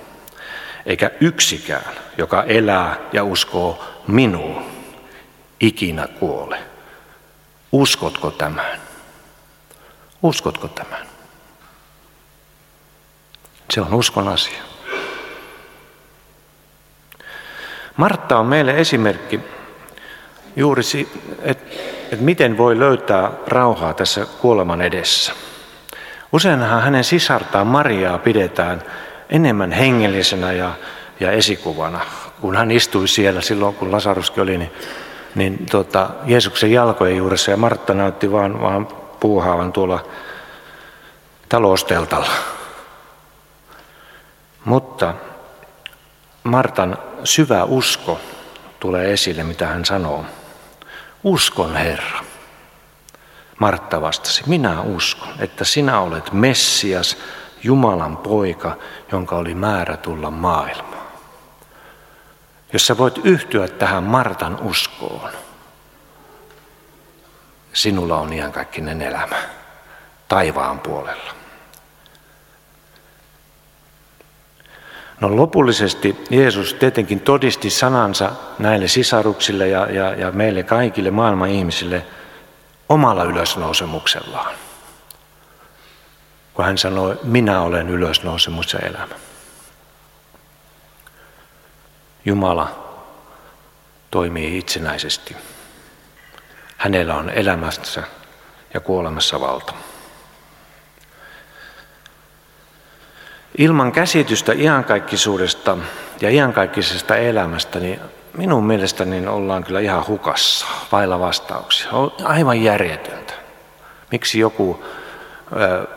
Eikä 0.85 1.11
yksikään, 1.21 1.93
joka 2.17 2.43
elää 2.43 2.97
ja 3.13 3.23
uskoo 3.23 3.85
minuun, 4.07 4.65
ikinä 5.59 6.07
kuole. 6.07 6.59
Uskotko 7.71 8.31
tämän? 8.31 8.81
Uskotko 10.23 10.67
tämän? 10.67 11.07
Se 13.71 13.81
on 13.81 13.93
uskon 13.93 14.27
asia. 14.27 14.61
Martta 17.97 18.39
on 18.39 18.45
meille 18.45 18.79
esimerkki 18.79 19.39
juuri, 20.55 20.81
että 21.41 21.75
et 22.11 22.21
miten 22.21 22.57
voi 22.57 22.79
löytää 22.79 23.31
rauhaa 23.47 23.93
tässä 23.93 24.25
kuoleman 24.41 24.81
edessä. 24.81 25.33
Useinhan 26.33 26.81
hänen 26.81 27.03
sisartaan 27.03 27.67
Mariaa 27.67 28.17
pidetään 28.17 28.83
enemmän 29.29 29.71
hengellisenä 29.71 30.51
ja, 30.51 30.71
ja 31.19 31.31
esikuvana. 31.31 31.99
Kun 32.41 32.55
hän 32.55 32.71
istui 32.71 33.07
siellä 33.07 33.41
silloin, 33.41 33.75
kun 33.75 33.91
Lasaruskin 33.91 34.43
oli, 34.43 34.57
niin, 34.57 34.71
niin 35.35 35.65
tota, 35.71 36.09
Jeesuksen 36.25 36.71
jalkojen 36.71 37.17
juuressa 37.17 37.51
ja 37.51 37.57
Martta 37.57 37.93
näytti 37.93 38.31
vaan, 38.31 38.61
vaan 38.61 38.87
puuhaavan 39.19 39.73
tuolla 39.73 40.05
talousteltalla. 41.49 42.58
Mutta 44.69 45.13
Martan 46.43 46.97
syvä 47.23 47.63
usko 47.63 48.19
tulee 48.79 49.13
esille, 49.13 49.43
mitä 49.43 49.67
hän 49.67 49.85
sanoo. 49.85 50.25
Uskon 51.23 51.75
Herra. 51.75 52.19
Martta 53.59 54.01
vastasi, 54.01 54.43
minä 54.45 54.81
uskon, 54.81 55.33
että 55.39 55.65
sinä 55.65 55.99
olet 55.99 56.31
Messias, 56.31 57.17
Jumalan 57.63 58.17
poika, 58.17 58.77
jonka 59.11 59.35
oli 59.35 59.55
määrä 59.55 59.97
tulla 59.97 60.31
maailmaan. 60.31 61.07
Jos 62.73 62.87
sä 62.87 62.97
voit 62.97 63.17
yhtyä 63.23 63.67
tähän 63.67 64.03
Martan 64.03 64.59
uskoon, 64.61 65.29
sinulla 67.73 68.17
on 68.17 68.33
iankaikkinen 68.33 69.01
elämä 69.01 69.37
taivaan 70.27 70.79
puolella. 70.79 71.38
No 75.21 75.35
lopullisesti 75.35 76.23
Jeesus 76.29 76.73
tietenkin 76.73 77.19
todisti 77.19 77.69
sanansa 77.69 78.31
näille 78.59 78.87
sisaruksille 78.87 79.67
ja, 79.67 79.91
ja, 79.91 80.13
ja 80.13 80.31
meille 80.31 80.63
kaikille 80.63 81.11
maailman 81.11 81.49
ihmisille 81.49 82.05
omalla 82.89 83.23
ylösnousemuksellaan. 83.23 84.55
Kun 86.53 86.65
hän 86.65 86.77
sanoi, 86.77 87.19
minä 87.23 87.61
olen 87.61 87.89
ylösnousemus 87.89 88.73
ja 88.73 88.79
elämä. 88.79 89.15
Jumala 92.25 92.89
toimii 94.11 94.57
itsenäisesti. 94.57 95.35
Hänellä 96.77 97.15
on 97.15 97.29
elämässä 97.29 98.03
ja 98.73 98.79
kuolemassa 98.79 99.41
valta. 99.41 99.73
Ilman 103.59 103.91
käsitystä 103.91 104.53
iankaikkisuudesta 104.53 105.77
ja 106.21 106.29
iankaikkisesta 106.29 107.15
elämästä, 107.15 107.79
niin 107.79 107.99
minun 108.37 108.65
mielestäni 108.65 109.27
ollaan 109.27 109.63
kyllä 109.63 109.79
ihan 109.79 110.07
hukassa, 110.07 110.65
vailla 110.91 111.19
vastauksia. 111.19 111.91
On 111.91 112.11
aivan 112.23 112.63
järjetöntä. 112.63 113.33
Miksi 114.11 114.39
joku 114.39 114.85
ö, 115.55 115.87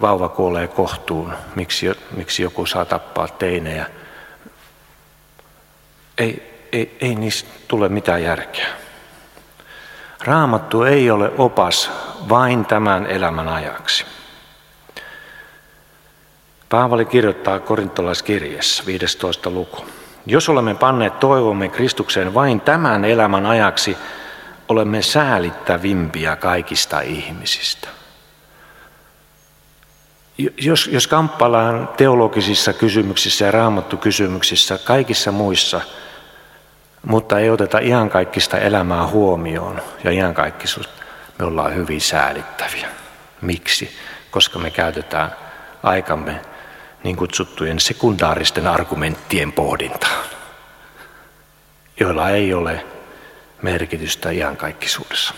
vauva 0.00 0.28
kuolee 0.28 0.68
kohtuun, 0.68 1.32
miksi, 1.54 1.90
miksi 2.16 2.42
joku 2.42 2.66
saa 2.66 2.84
tappaa 2.84 3.28
teinejä. 3.28 3.86
Ei, 6.18 6.62
ei, 6.72 6.96
ei 7.00 7.14
niistä 7.14 7.50
tule 7.68 7.88
mitään 7.88 8.22
järkeä. 8.22 8.68
Raamattu 10.24 10.82
ei 10.82 11.10
ole 11.10 11.32
opas 11.38 11.90
vain 12.28 12.64
tämän 12.64 13.06
elämän 13.06 13.48
ajaksi. 13.48 14.04
Paavali 16.68 17.04
kirjoittaa 17.04 17.60
korintolaiskirjassa 17.60 18.86
15. 18.86 19.50
luku. 19.50 19.84
Jos 20.26 20.48
olemme 20.48 20.74
panneet 20.74 21.20
toivomme 21.20 21.68
Kristukseen 21.68 22.34
vain 22.34 22.60
tämän 22.60 23.04
elämän 23.04 23.46
ajaksi, 23.46 23.96
olemme 24.68 25.02
säälittävimpiä 25.02 26.36
kaikista 26.36 27.00
ihmisistä. 27.00 27.88
Jos, 30.58 30.86
jos 30.86 31.06
kamppaillaan 31.06 31.88
teologisissa 31.96 32.72
kysymyksissä 32.72 33.44
ja 33.44 33.50
raamattukysymyksissä, 33.50 34.78
kaikissa 34.78 35.32
muissa, 35.32 35.80
mutta 37.06 37.38
ei 37.38 37.50
oteta 37.50 37.78
ihan 37.78 38.10
kaikista 38.10 38.58
elämää 38.58 39.06
huomioon 39.06 39.82
ja 40.04 40.10
ihan 40.10 40.34
kaikkisuus, 40.34 40.88
me 41.38 41.44
ollaan 41.44 41.74
hyvin 41.74 42.00
säälittäviä. 42.00 42.88
Miksi? 43.40 43.96
Koska 44.30 44.58
me 44.58 44.70
käytetään 44.70 45.32
aikamme 45.82 46.40
niin 47.06 47.16
kutsuttujen 47.16 47.80
sekundaaristen 47.80 48.66
argumenttien 48.66 49.52
pohdintaan, 49.52 50.24
joilla 52.00 52.30
ei 52.30 52.54
ole 52.54 52.84
merkitystä 53.62 54.30
iankaikkisuudessa. 54.30 55.34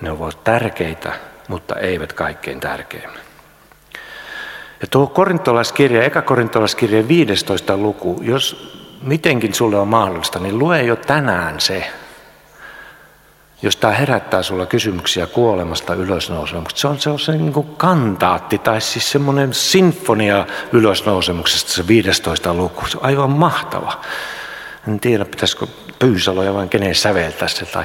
Ne 0.00 0.10
ovat 0.10 0.44
tärkeitä, 0.44 1.12
mutta 1.48 1.76
eivät 1.76 2.12
kaikkein 2.12 2.60
tärkeimmät. 2.60 3.20
Ja 4.80 4.86
tuo 4.90 5.06
korintolaiskirja, 5.06 6.04
eka 6.04 6.22
korintolaiskirja 6.22 7.08
15 7.08 7.76
luku, 7.76 8.20
jos 8.22 8.72
mitenkin 9.02 9.54
sulle 9.54 9.78
on 9.78 9.88
mahdollista, 9.88 10.38
niin 10.38 10.58
lue 10.58 10.82
jo 10.82 10.96
tänään 10.96 11.60
se, 11.60 11.90
jos 13.62 13.76
tämä 13.76 13.92
herättää 13.92 14.42
sulla 14.42 14.66
kysymyksiä 14.66 15.26
kuolemasta 15.26 15.94
ylösnousemuksesta, 15.94 16.80
se 16.80 16.88
on 16.88 17.00
se, 17.00 17.10
on 17.10 17.20
se 17.20 17.32
niin 17.32 17.52
kuin 17.52 17.76
kantaatti 17.76 18.58
tai 18.58 18.80
siis 18.80 19.10
semmoinen 19.10 19.54
sinfonia 19.54 20.46
ylösnousemuksesta, 20.72 21.72
se 21.72 21.88
15 21.88 22.54
luku. 22.54 22.86
Se 22.86 22.98
on 22.98 23.04
aivan 23.04 23.30
mahtava. 23.30 24.00
En 24.88 25.00
tiedä, 25.00 25.24
pitäisikö 25.24 25.66
Pyysaloja 25.98 26.54
vai 26.54 26.68
kenen 26.68 26.94
säveltää 26.94 27.48
se 27.48 27.66
tai 27.66 27.84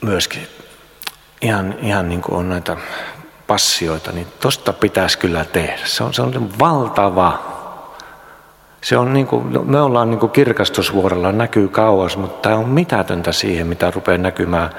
myöskin 0.00 0.48
ihan, 1.40 1.74
ihan 1.82 2.08
niin 2.08 2.22
kuin 2.22 2.38
on 2.38 2.48
näitä 2.48 2.76
passioita, 3.46 4.12
niin 4.12 4.26
tosta 4.40 4.72
pitäisi 4.72 5.18
kyllä 5.18 5.44
tehdä. 5.44 5.86
Se 5.86 6.04
on, 6.04 6.14
se 6.14 6.22
on 6.22 6.58
valtava 6.58 7.54
se 8.84 8.96
on 8.96 9.12
niin 9.12 9.26
kuin, 9.26 9.70
me 9.70 9.80
ollaan 9.80 10.10
niin 10.10 10.20
kuin 10.20 10.32
kirkastusvuorella, 10.32 11.32
näkyy 11.32 11.68
kauas, 11.68 12.16
mutta 12.16 12.48
tämä 12.48 12.56
on 12.56 12.68
mitätöntä 12.68 13.32
siihen, 13.32 13.66
mitä 13.66 13.90
rupeaa 13.90 14.18
näkymään 14.18 14.70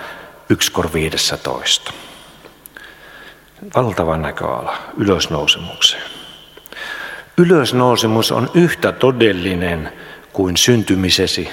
yksi 0.49 0.71
kor 0.71 0.89
15. 0.93 1.93
Valtava 3.75 4.17
näköala 4.17 4.77
ylösnousemukseen. 4.97 6.03
Ylösnousemus 7.37 8.31
on 8.31 8.49
yhtä 8.53 8.91
todellinen 8.91 9.93
kuin 10.33 10.57
syntymisesi 10.57 11.49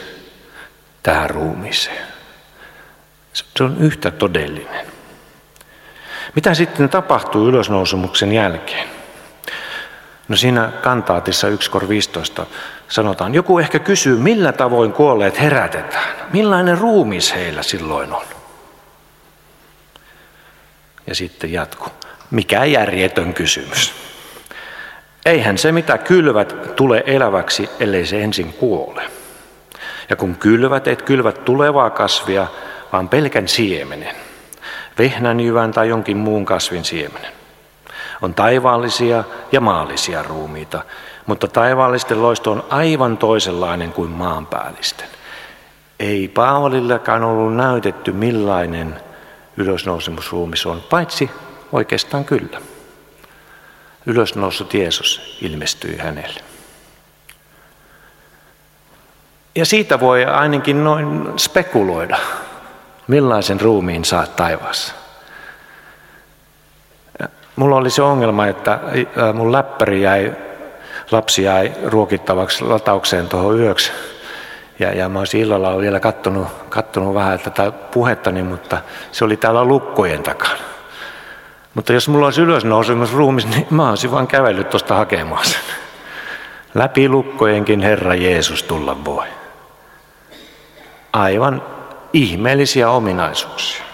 tähän 1.03 1.31
ruumiiseen. 1.31 2.07
Se 3.33 3.65
on 3.65 3.77
yhtä 3.81 4.11
todellinen. 4.11 4.87
Mitä 6.35 6.55
sitten 6.55 6.89
tapahtuu 6.89 7.49
ylösnousemuksen 7.49 8.33
jälkeen? 8.33 9.02
No 10.33 10.37
siinä 10.37 10.73
kantaatissa 10.83 11.49
1 11.49 11.71
kor 11.71 11.89
15 11.89 12.47
sanotaan, 12.89 13.35
joku 13.35 13.59
ehkä 13.59 13.79
kysyy, 13.79 14.17
millä 14.17 14.53
tavoin 14.53 14.93
kuolleet 14.93 15.41
herätetään? 15.41 16.15
Millainen 16.33 16.79
ruumis 16.79 17.35
heillä 17.35 17.63
silloin 17.63 18.13
on? 18.13 18.25
Ja 21.07 21.15
sitten 21.15 21.53
jatku. 21.53 21.89
Mikä 22.31 22.65
järjetön 22.65 23.35
kysymys. 23.35 23.95
Eihän 25.27 25.59
se 25.59 25.73
mitä 25.73 25.99
kylvät 25.99 26.77
tule 26.77 27.03
eläväksi, 27.07 27.71
ellei 27.81 28.07
se 28.07 28.23
ensin 28.23 28.53
kuole. 28.53 29.03
Ja 30.09 30.17
kun 30.17 30.37
kylvät, 30.37 30.89
et 30.89 31.03
kylvät 31.03 31.45
tulevaa 31.45 31.91
kasvia, 31.91 32.47
vaan 32.93 33.09
pelkän 33.09 33.49
siemenen, 33.49 34.17
vehnänjyvän 34.99 35.73
tai 35.73 35.89
jonkin 35.89 36.17
muun 36.17 36.45
kasvin 36.45 36.85
siemenen. 36.85 37.42
On 38.23 38.35
taivaallisia 38.35 39.25
ja 39.53 39.61
maallisia 39.61 40.23
ruumiita, 40.23 40.85
mutta 41.27 41.49
taivaallisten 41.49 42.23
loisto 42.23 42.53
on 42.53 42.65
aivan 42.71 43.19
toisenlainen 43.19 43.93
kuin 43.93 44.11
maanpäällisten. 44.11 45.09
Ei 46.01 46.29
Paavalillakaan 46.29 47.25
ollut 47.25 47.57
näytetty 47.57 48.13
millainen 48.13 49.01
ylösnousemusruumis 49.57 50.67
on, 50.67 50.83
paitsi 50.91 51.31
oikeastaan 51.73 52.25
kyllä. 52.25 52.61
Ylösnoussut 54.07 54.75
Jeesus 54.75 55.39
ilmestyi 55.41 55.97
hänelle. 55.97 56.41
Ja 59.55 59.67
siitä 59.67 60.01
voi 60.01 60.25
ainakin 60.25 60.85
noin 60.85 61.33
spekuloida, 61.37 62.19
millaisen 63.09 63.61
ruumiin 63.61 64.05
saat 64.05 64.37
taivaassa. 64.37 65.02
Mulla 67.57 67.77
oli 67.77 67.91
se 67.91 68.03
ongelma, 68.03 68.47
että 68.47 68.81
mun 69.35 69.53
läppäri 69.53 70.03
jäi, 70.03 70.33
lapsi 71.11 71.43
jäi 71.43 71.73
ruokittavaksi 71.85 72.65
lataukseen 72.65 73.29
tuohon 73.29 73.59
yöksi. 73.61 73.93
Ja, 74.79 74.95
ja 74.95 75.09
mä 75.09 75.19
olisin 75.19 75.41
illalla 75.41 75.79
vielä 75.79 76.01
kattonut, 76.01 76.49
kattonut 76.69 77.15
vähän 77.15 77.39
tätä 77.39 77.71
puhettani, 77.71 78.43
mutta 78.43 78.79
se 79.13 79.25
oli 79.25 79.37
täällä 79.37 79.65
lukkojen 79.65 80.23
takana. 80.23 80.59
Mutta 81.75 81.93
jos 81.93 82.09
mulla 82.09 82.27
olisi 82.27 82.41
ylösnousemus 82.41 83.13
ruumis, 83.15 83.47
niin 83.47 83.67
mä 83.71 83.89
olisin 83.89 84.11
vaan 84.11 84.27
kävellyt 84.27 84.71
tuosta 84.71 84.95
hakemaan 84.95 85.45
sen. 85.47 85.61
Läpi 86.75 87.09
lukkojenkin 87.09 87.81
Herra 87.81 88.15
Jeesus 88.15 88.63
tulla 88.63 89.05
voi. 89.05 89.27
Aivan 91.13 91.63
ihmeellisiä 92.13 92.91
ominaisuuksia. 92.91 93.85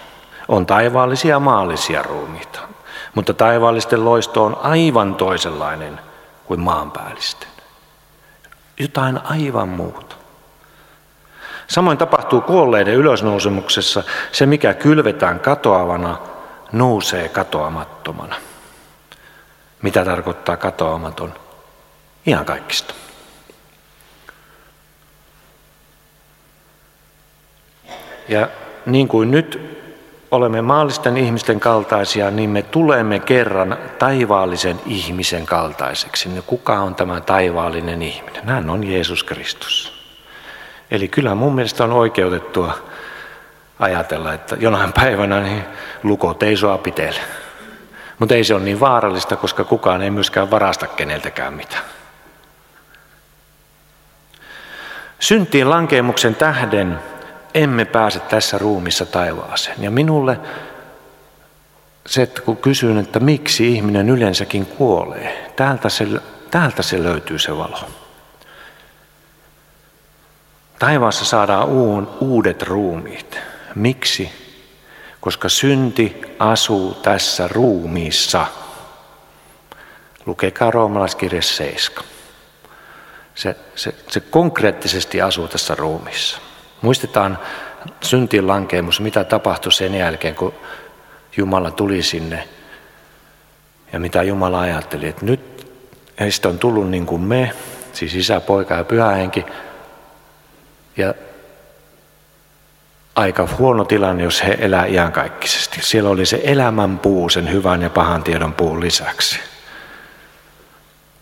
On 0.47 0.65
taivaallisia 0.65 1.39
maallisia 1.39 2.03
ruumiita, 2.03 2.59
mutta 3.15 3.33
taivaallisten 3.33 4.05
loisto 4.05 4.45
on 4.45 4.57
aivan 4.61 5.15
toisenlainen 5.15 5.99
kuin 6.45 6.59
maanpäällisten. 6.59 7.49
Jotain 8.79 9.19
aivan 9.23 9.69
muuta. 9.69 10.15
Samoin 11.67 11.97
tapahtuu 11.97 12.41
kuolleiden 12.41 12.93
ylösnousemuksessa. 12.93 14.03
Se, 14.31 14.45
mikä 14.45 14.73
kylvetään 14.73 15.39
katoavana, 15.39 16.17
nousee 16.71 17.29
katoamattomana. 17.29 18.35
Mitä 19.81 20.05
tarkoittaa 20.05 20.57
katoamaton? 20.57 21.33
Ihan 22.25 22.45
kaikista. 22.45 22.93
Ja 28.27 28.47
niin 28.85 29.07
kuin 29.07 29.31
nyt 29.31 29.78
olemme 30.31 30.61
maallisten 30.61 31.17
ihmisten 31.17 31.59
kaltaisia, 31.59 32.31
niin 32.31 32.49
me 32.49 32.61
tulemme 32.61 33.19
kerran 33.19 33.77
taivaallisen 33.99 34.81
ihmisen 34.85 35.45
kaltaiseksi. 35.45 36.29
No 36.29 36.41
kuka 36.47 36.79
on 36.79 36.95
tämä 36.95 37.21
taivaallinen 37.21 38.01
ihminen? 38.01 38.49
Hän 38.49 38.69
on 38.69 38.83
Jeesus 38.83 39.23
Kristus. 39.23 39.99
Eli 40.91 41.07
kyllä 41.07 41.35
mun 41.35 41.55
mielestä 41.55 41.83
on 41.83 41.91
oikeutettua 41.91 42.77
ajatella, 43.79 44.33
että 44.33 44.55
jonain 44.59 44.93
päivänä 44.93 45.39
niin 45.39 45.63
lukot 46.03 46.43
ei 46.43 46.57
sua 46.57 46.77
pitele. 46.77 47.19
Mutta 48.19 48.35
ei 48.35 48.43
se 48.43 48.53
ole 48.53 48.63
niin 48.63 48.79
vaarallista, 48.79 49.35
koska 49.35 49.63
kukaan 49.63 50.01
ei 50.01 50.11
myöskään 50.11 50.51
varasta 50.51 50.87
keneltäkään 50.87 51.53
mitään. 51.53 51.83
Syntiin 55.19 55.69
lankeemuksen 55.69 56.35
tähden 56.35 56.99
emme 57.53 57.85
pääse 57.85 58.19
tässä 58.19 58.57
ruumissa 58.57 59.05
taivaaseen. 59.05 59.83
Ja 59.83 59.91
minulle 59.91 60.39
se, 62.07 62.21
että 62.21 62.41
kun 62.41 62.57
kysyn, 62.57 62.97
että 62.97 63.19
miksi 63.19 63.73
ihminen 63.73 64.09
yleensäkin 64.09 64.65
kuolee, 64.65 65.51
täältä 65.55 65.89
se, 65.89 66.07
täältä 66.51 66.81
se 66.81 67.03
löytyy 67.03 67.39
se 67.39 67.57
valo. 67.57 67.89
Taivaassa 70.79 71.25
saadaan 71.25 71.67
uudet 72.19 72.63
ruumiit. 72.63 73.39
Miksi? 73.75 74.31
Koska 75.21 75.49
synti 75.49 76.21
asuu 76.39 76.93
tässä 76.93 77.47
ruumiissa. 77.47 78.45
Lukekaa 80.25 80.71
roomalaiskirja 80.71 81.41
7. 81.41 82.03
Se, 83.35 83.55
se, 83.75 83.95
se 84.07 84.19
konkreettisesti 84.19 85.21
asuu 85.21 85.47
tässä 85.47 85.75
ruumiissa. 85.75 86.48
Muistetaan 86.81 87.37
syntiin 88.01 88.47
lankeemus, 88.47 88.99
mitä 88.99 89.23
tapahtui 89.23 89.71
sen 89.71 89.95
jälkeen, 89.95 90.35
kun 90.35 90.53
Jumala 91.37 91.71
tuli 91.71 92.03
sinne. 92.03 92.47
Ja 93.93 93.99
mitä 93.99 94.23
Jumala 94.23 94.59
ajatteli, 94.59 95.07
että 95.07 95.25
nyt 95.25 95.73
heistä 96.19 96.49
on 96.49 96.59
tullut 96.59 96.89
niin 96.89 97.05
kuin 97.05 97.21
me, 97.21 97.51
siis 97.93 98.15
isä, 98.15 98.39
poika 98.39 98.73
ja 98.73 98.83
pyhä 98.83 99.09
henki. 99.09 99.45
Ja 100.97 101.13
aika 103.15 103.47
huono 103.57 103.85
tilanne, 103.85 104.23
jos 104.23 104.43
he 104.43 104.57
elää 104.59 104.85
iankaikkisesti. 104.85 105.79
Siellä 105.81 106.09
oli 106.09 106.25
se 106.25 106.41
elämän 106.43 106.99
puu 106.99 107.29
sen 107.29 107.51
hyvän 107.51 107.81
ja 107.81 107.89
pahan 107.89 108.23
tiedon 108.23 108.53
puun 108.53 108.79
lisäksi. 108.79 109.39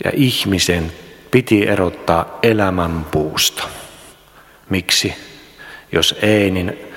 Ja 0.04 0.12
ihmisen 0.13 0.93
piti 1.32 1.67
erottaa 1.67 2.39
elämän 2.43 3.06
puusta. 3.12 3.63
Miksi? 4.70 5.27
Jos 5.91 6.15
ei, 6.21 6.52
niin 6.52 6.93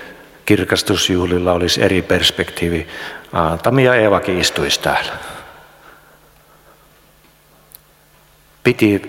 kirkastusjuhlilla 0.47 1.53
olisi 1.53 1.83
eri 1.83 2.03
perspektiivi. 2.03 2.89
Aatami 3.33 3.85
ja 3.85 3.95
Eevakin 3.95 4.41
istuisi 4.41 4.81
täällä. 4.81 5.13
Piti 8.63 9.03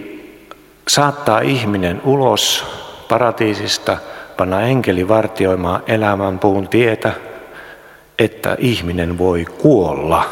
saattaa 0.87 1.39
ihminen 1.39 2.01
ulos 2.05 2.65
paratiisista– 3.07 3.97
panna 4.41 4.61
enkeli 4.61 5.07
vartioimaan 5.07 5.83
elämän 5.87 6.39
puun 6.39 6.67
tietä, 6.67 7.13
että 8.19 8.55
ihminen 8.59 9.17
voi 9.17 9.45
kuolla. 9.45 10.29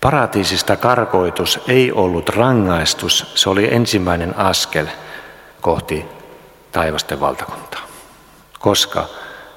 Paratiisista 0.00 0.76
karkoitus 0.76 1.60
ei 1.68 1.92
ollut 1.92 2.28
rangaistus, 2.28 3.32
se 3.34 3.50
oli 3.50 3.74
ensimmäinen 3.74 4.36
askel 4.38 4.86
kohti 5.66 6.04
taivasten 6.72 7.20
valtakuntaa. 7.20 7.80
Koska 8.58 9.08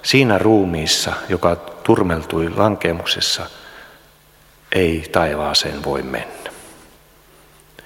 siinä 0.04 0.38
ruumiissa, 0.38 1.14
joka 1.30 1.56
turmeltui 1.56 2.50
lankemuksessa, 2.56 3.46
ei 4.72 5.10
taivaaseen 5.12 5.84
voi 5.84 6.02
mennä. 6.02 6.52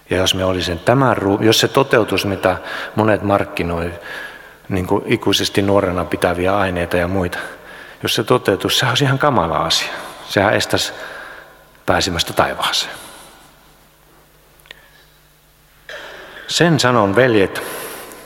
Ja 0.09 0.17
jos 0.17 0.35
me 0.35 0.45
olisin 0.45 0.79
tämän, 0.79 1.17
jos 1.39 1.59
se 1.59 1.67
toteutus, 1.67 2.25
mitä 2.25 2.57
monet 2.95 3.21
markkinoi, 3.21 3.93
niin 4.69 4.87
kuin 4.87 5.03
ikuisesti 5.07 5.61
nuorena 5.61 6.05
pitäviä 6.05 6.57
aineita 6.57 6.97
ja 6.97 7.07
muita, 7.07 7.39
jos 8.03 8.15
se 8.15 8.23
toteutus, 8.23 8.79
sehän 8.79 8.91
olisi 8.91 9.03
ihan 9.03 9.19
kamala 9.19 9.57
asia. 9.57 9.93
Sehän 10.29 10.53
estäisi 10.53 10.93
pääsemästä 11.85 12.33
taivaaseen. 12.33 12.93
Sen 16.47 16.79
sanon 16.79 17.15
veljet, 17.15 17.82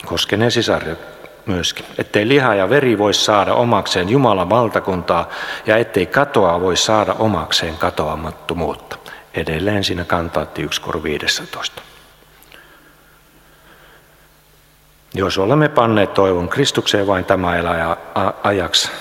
koskeneen 0.07 0.51
sisarjat 0.51 0.99
myöskin, 1.45 1.85
ettei 1.97 2.27
liha 2.27 2.55
ja 2.55 2.69
veri 2.69 2.97
voi 2.97 3.13
saada 3.13 3.53
omakseen 3.53 4.09
Jumalan 4.09 4.49
valtakuntaa 4.49 5.29
ja 5.65 5.77
ettei 5.77 6.05
katoa 6.05 6.61
voi 6.61 6.77
saada 6.77 7.15
omakseen 7.19 7.77
katoamattomuutta. 7.77 8.97
Edelleen 9.33 9.83
siinä 9.83 10.03
kantaatti 10.03 10.61
1 10.61 10.81
kor 10.81 11.03
15. 11.03 11.81
Jos 15.13 15.37
olemme 15.37 15.69
panneet 15.69 16.13
toivon 16.13 16.49
Kristukseen 16.49 17.07
vain 17.07 17.25
tämä 17.25 17.57
eläjä 17.57 17.97
ajaksi, 18.43 18.91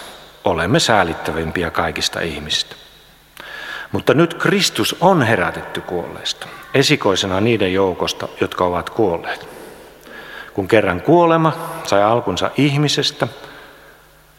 olemme 0.45 0.81
säälittävimpiä 0.81 1.71
kaikista 1.71 2.21
ihmisistä. 2.21 2.77
Mutta 3.92 4.14
nyt 4.14 4.35
Kristus 4.35 4.97
on 5.01 5.23
herätetty 5.23 5.81
kuolleista, 5.81 6.47
esikoisena 6.75 7.40
niiden 7.40 7.73
joukosta, 7.73 8.29
jotka 8.40 8.64
ovat 8.64 8.90
kuolleet. 8.90 9.56
Kun 10.57 10.69
kerran 10.69 11.01
kuolema 11.01 11.53
sai 11.85 12.03
alkunsa 12.03 12.51
ihmisestä, 12.57 13.29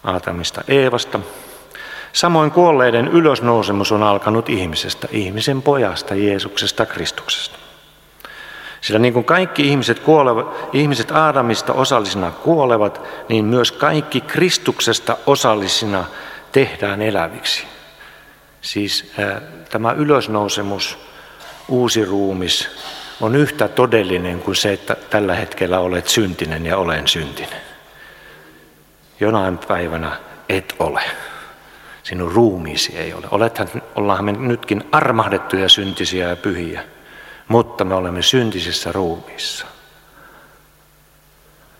Aatamista 0.03 0.61
Eevasta, 0.67 1.19
Samoin 2.13 2.51
kuolleiden 2.51 3.07
ylösnousemus 3.07 3.91
on 3.91 4.03
alkanut 4.03 4.49
ihmisestä, 4.49 5.07
ihmisen 5.11 5.61
pojasta, 5.61 6.15
Jeesuksesta, 6.15 6.85
Kristuksesta. 6.85 7.57
Sillä 8.81 8.99
niin 8.99 9.13
kuin 9.13 9.25
kaikki 9.25 9.67
ihmiset, 9.67 9.99
kuolevat, 9.99 10.69
ihmiset 10.73 11.11
Aadamista 11.11 11.73
osallisina 11.73 12.31
kuolevat, 12.31 13.01
niin 13.29 13.45
myös 13.45 13.71
kaikki 13.71 14.21
Kristuksesta 14.21 15.17
osallisina 15.25 16.05
tehdään 16.51 17.01
eläviksi. 17.01 17.63
Siis 18.61 19.11
äh, 19.19 19.41
tämä 19.69 19.91
ylösnousemus, 19.91 20.97
uusi 21.67 22.05
ruumis, 22.05 22.69
on 23.21 23.35
yhtä 23.35 23.67
todellinen 23.67 24.39
kuin 24.39 24.55
se, 24.55 24.73
että 24.73 24.95
tällä 25.09 25.35
hetkellä 25.35 25.79
olet 25.79 26.07
syntinen 26.07 26.65
ja 26.65 26.77
olen 26.77 27.07
syntinen. 27.07 27.61
Jonain 29.19 29.57
päivänä 29.57 30.17
et 30.49 30.75
ole. 30.79 31.01
Sinun 32.03 32.31
ruumiisi 32.31 32.97
ei 32.97 33.13
ole. 33.13 33.27
Olethan, 33.31 33.67
ollaan 33.95 34.25
me 34.25 34.31
nytkin 34.31 34.83
armahdettuja 34.91 35.69
syntisiä 35.69 36.29
ja 36.29 36.35
pyhiä, 36.35 36.83
mutta 37.47 37.85
me 37.85 37.95
olemme 37.95 38.21
syntisessä 38.21 38.91
ruumiissa. 38.91 39.65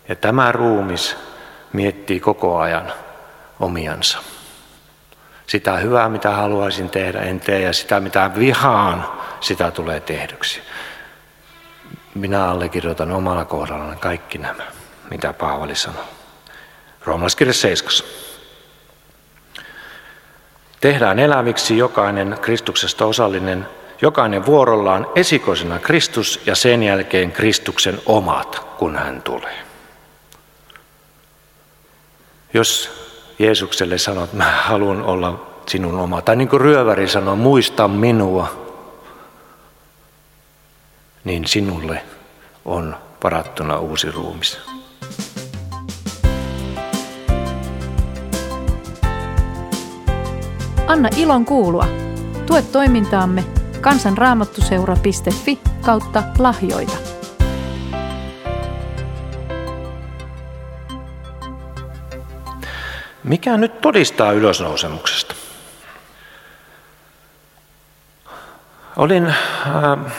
Ja 0.10 0.16
tämä 0.16 0.52
ruumis 0.52 1.18
miettii 1.74 2.20
koko 2.20 2.60
ajan 2.60 2.94
omiansa. 3.60 4.20
Sitä 5.48 5.78
hyvää, 5.78 6.10
mitä 6.10 6.32
haluaisin 6.32 6.90
tehdä, 6.90 7.22
en 7.22 7.40
tee, 7.40 7.62
ja 7.62 7.74
sitä, 7.74 8.00
mitä 8.00 8.32
vihaan, 8.40 9.08
sitä 9.40 9.72
tulee 9.72 10.00
tehdyksi. 10.00 10.62
Minä 12.18 12.50
allekirjoitan 12.50 13.12
omalla 13.12 13.46
kohdallani 13.46 13.96
kaikki 13.96 14.38
nämä, 14.38 14.64
mitä 15.12 15.34
Paavali 15.34 15.76
sanoo. 15.76 16.04
Roomalaiskirja 17.06 17.54
7. 17.54 17.94
Tehdään 20.82 21.20
eläviksi 21.20 21.78
jokainen 21.78 22.38
Kristuksesta 22.42 23.06
osallinen, 23.06 23.68
jokainen 24.02 24.46
vuorollaan 24.46 25.08
esikoisena 25.16 25.80
Kristus 25.80 26.42
ja 26.46 26.56
sen 26.56 26.84
jälkeen 26.84 27.32
Kristuksen 27.32 28.02
omat, 28.06 28.60
kun 28.78 28.96
hän 28.96 29.22
tulee. 29.22 29.58
Jos 32.54 32.92
Jeesukselle 33.40 33.98
sanoo, 33.98 34.24
että 34.24 34.38
mä 34.38 34.52
haluan 34.52 35.02
olla 35.04 35.48
sinun 35.68 36.00
oma, 36.00 36.22
tai 36.22 36.36
niin 36.36 36.50
kuin 36.50 36.62
ryöväri 36.62 37.08
sanoo, 37.08 37.36
muista 37.36 37.88
minua, 37.88 38.67
niin 41.28 41.48
sinulle 41.48 42.04
on 42.66 42.96
varattuna 43.24 43.80
uusi 43.80 44.12
ruumis. 44.12 44.60
Anna 50.88 51.10
ilon 51.18 51.46
kuulua. 51.46 51.88
Tue 52.46 52.62
toimintaamme 52.62 53.44
kansanraamattuseura.fi 53.82 55.60
kautta 55.82 56.24
lahjoita. 56.40 56.98
Mikä 63.24 63.58
nyt 63.58 63.82
todistaa 63.82 64.32
ylösnousemuksesta? 64.32 65.36
Olin 68.98 69.28
äh, 69.28 70.14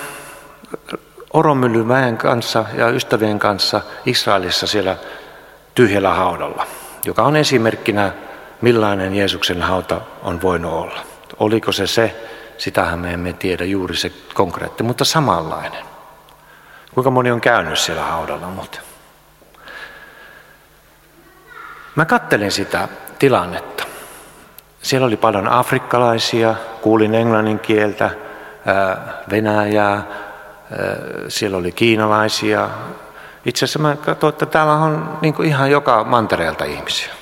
Oromyllyn 1.33 1.89
väen 1.89 2.17
kanssa 2.17 2.65
ja 2.75 2.89
ystävien 2.89 3.39
kanssa 3.39 3.81
Israelissa 4.07 4.67
siellä 4.67 4.97
tyhjällä 5.75 6.15
haudalla, 6.15 6.67
joka 7.05 7.23
on 7.23 7.37
esimerkkinä 7.37 8.13
millainen 8.61 9.15
Jeesuksen 9.15 9.63
hauta 9.63 10.01
on 10.23 10.43
voinut 10.43 10.73
olla. 10.73 11.01
Oliko 11.39 11.73
se 11.73 11.87
se, 11.87 12.29
sitähän 12.59 12.99
me 12.99 13.13
emme 13.13 13.33
tiedä 13.33 13.65
juuri 13.65 13.97
se 13.97 14.13
konkreetti, 14.35 14.83
mutta 14.83 15.05
samanlainen. 15.05 15.85
Kuinka 16.95 17.11
moni 17.11 17.31
on 17.31 17.41
käynyt 17.41 17.79
siellä 17.79 18.03
haudalla 18.03 18.47
muuten? 18.47 18.81
Mä 21.95 22.05
kattelin 22.05 22.53
sitä 22.53 22.89
tilannetta. 23.19 23.85
Siellä 24.83 25.07
oli 25.07 25.17
paljon 25.17 25.49
afrikkalaisia, 25.49 26.55
kuulin 26.83 27.15
englannin 27.15 27.59
kieltä, 27.59 28.11
venäjää, 29.31 30.03
siellä 31.29 31.57
oli 31.57 31.73
kiinalaisia. 31.73 32.69
Itse 33.45 33.65
asiassa 33.65 33.79
mä 33.79 33.97
katsoin, 33.97 34.33
että 34.33 34.47
täällä 34.47 34.73
on 34.73 35.19
niin 35.23 35.45
ihan 35.45 35.71
joka 35.71 36.05
mantereelta 36.05 36.65
ihmisiä. 36.65 37.13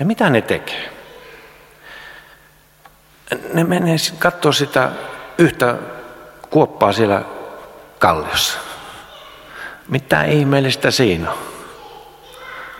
Ja 0.00 0.06
mitä 0.06 0.30
ne 0.30 0.42
tekee? 0.42 0.92
Ne 3.52 3.64
menee 3.64 3.96
katsoa 4.18 4.52
sitä 4.52 4.90
yhtä 5.38 5.74
kuoppaa 6.50 6.92
siellä 6.92 7.22
kalliossa. 7.98 8.58
Mitä 9.88 10.24
ihmeellistä 10.24 10.90
siinä 10.90 11.30
on? 11.30 11.38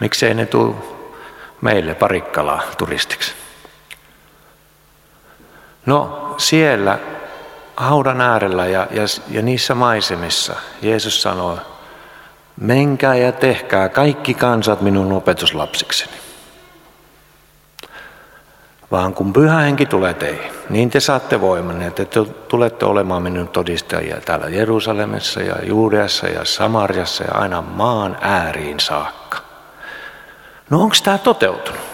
Miksei 0.01 0.35
ne 0.35 0.47
tule 0.47 0.75
meille 1.61 1.95
parikkalaa 1.95 2.63
turistiksi? 2.79 3.33
No 5.87 6.35
siellä 6.39 6.99
haudan 7.77 8.21
äärellä 8.21 8.67
ja, 8.67 8.87
ja, 8.91 9.03
ja 9.31 9.43
niissä 9.43 9.75
maisemissa 9.75 10.55
Jeesus 10.83 11.23
sanoi, 11.23 11.59
menkää 12.61 13.15
ja 13.15 13.33
tehkää 13.33 13.89
kaikki 13.89 14.35
kansat 14.35 14.81
minun 14.81 15.13
opetuslapsikseni. 15.13 16.13
Vaan 18.91 19.15
kun 19.15 19.33
pyhä 19.33 19.59
henki 19.59 19.87
tulee 19.87 20.15
teihin, 20.15 20.53
niin 20.71 20.91
te 20.91 21.01
saatte 21.01 21.41
voiman, 21.41 21.83
että 21.83 22.05
te 22.05 22.25
tulette 22.49 22.85
olemaan 22.85 23.23
minun 23.23 23.49
todistajia 23.49 24.21
täällä 24.21 24.49
Jerusalemissa 24.49 25.41
ja 25.41 25.57
Juudeassa 25.63 26.27
ja 26.27 26.45
Samariassa 26.45 27.25
ja 27.25 27.35
aina 27.35 27.63
maan 27.63 28.19
ääriin 28.21 28.81
saakka. 28.81 29.39
No 30.71 30.83
onko 30.83 30.97
tämä 31.05 31.19
toteutunut? 31.19 31.94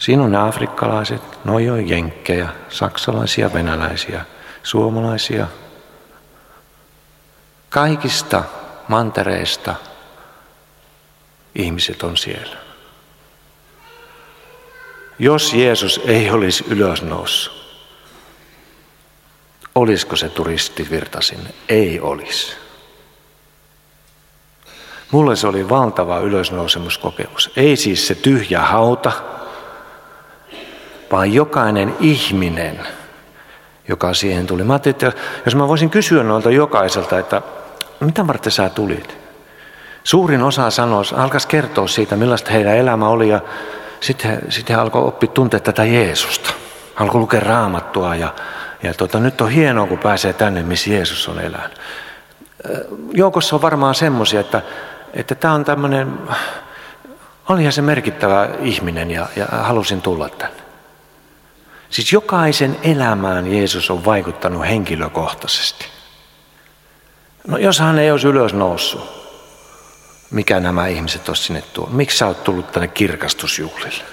Siinä 0.00 0.22
on 0.22 0.32
ne 0.32 0.38
afrikkalaiset, 0.38 1.22
no 1.44 1.58
jo 1.58 1.76
jenkkejä, 1.76 2.48
saksalaisia, 2.68 3.52
venäläisiä, 3.52 4.24
suomalaisia. 4.62 5.46
Kaikista 7.68 8.44
mantereista 8.88 9.74
ihmiset 11.54 12.02
on 12.02 12.16
siellä. 12.16 12.56
Jos 15.18 15.54
Jeesus 15.54 16.00
ei 16.04 16.30
olisi 16.30 16.64
ylösnoussut, 16.68 17.60
olisiko 19.74 20.16
se 20.16 20.28
turistivirta 20.28 21.20
sinne? 21.20 21.50
Ei 21.68 22.00
olisi. 22.00 22.56
Mulle 25.10 25.36
se 25.36 25.46
oli 25.46 25.68
valtava 25.68 26.18
ylösnousemuskokemus. 26.18 27.50
Ei 27.56 27.76
siis 27.76 28.06
se 28.06 28.14
tyhjä 28.14 28.60
hauta, 28.60 29.12
vaan 31.12 31.32
jokainen 31.32 31.96
ihminen, 32.00 32.80
joka 33.88 34.14
siihen 34.14 34.46
tuli. 34.46 34.64
Mä 34.64 34.72
ajattelin, 34.72 34.94
että 34.94 35.12
jos 35.44 35.54
mä 35.54 35.68
voisin 35.68 35.90
kysyä 35.90 36.22
noilta 36.22 36.50
jokaiselta, 36.50 37.18
että 37.18 37.42
mitä 38.00 38.26
varten 38.26 38.52
sä 38.52 38.68
tulit? 38.68 39.18
Suurin 40.04 40.42
osa 40.42 40.70
sanoi, 40.70 41.04
alkaisi 41.16 41.48
kertoa 41.48 41.88
siitä, 41.88 42.16
millaista 42.16 42.50
heidän 42.50 42.76
elämä 42.76 43.08
oli 43.08 43.28
ja 43.28 43.40
sitten, 44.00 44.38
sitten 44.48 44.76
hän 44.76 44.82
alkoi 44.82 45.04
oppia 45.04 45.30
tuntea 45.30 45.60
tätä 45.60 45.84
Jeesusta. 45.84 46.50
Alkoi 46.96 47.20
lukea 47.20 47.40
raamattua 47.40 48.14
ja, 48.16 48.34
ja 48.82 48.94
tota, 48.94 49.20
nyt 49.20 49.40
on 49.40 49.50
hienoa, 49.50 49.86
kun 49.86 49.98
pääsee 49.98 50.32
tänne, 50.32 50.62
missä 50.62 50.90
Jeesus 50.90 51.28
on 51.28 51.40
elänyt. 51.40 51.80
Joukossa 53.12 53.56
on 53.56 53.62
varmaan 53.62 53.94
semmoisia, 53.94 54.40
että, 54.40 54.62
että 55.14 55.34
tämä 55.34 55.54
on 55.54 55.64
tämmöinen, 55.64 56.18
olihan 57.48 57.72
se 57.72 57.82
merkittävä 57.82 58.48
ihminen 58.60 59.10
ja, 59.10 59.26
ja 59.36 59.46
halusin 59.50 60.02
tulla 60.02 60.28
tänne. 60.28 60.69
Siis 61.90 62.12
jokaisen 62.12 62.78
elämään 62.82 63.52
Jeesus 63.52 63.90
on 63.90 64.04
vaikuttanut 64.04 64.66
henkilökohtaisesti. 64.66 65.86
No 67.46 67.58
jos 67.58 67.78
hän 67.78 67.98
ei 67.98 68.10
olisi 68.10 68.26
ylös 68.26 68.54
noussut, 68.54 69.20
mikä 70.30 70.60
nämä 70.60 70.86
ihmiset 70.86 71.28
olisi 71.28 71.42
sinne 71.42 71.62
tuo? 71.62 71.86
Miksi 71.86 72.18
sä 72.18 72.26
oot 72.26 72.44
tullut 72.44 72.72
tänne 72.72 72.88
kirkastusjuhlille, 72.88 74.04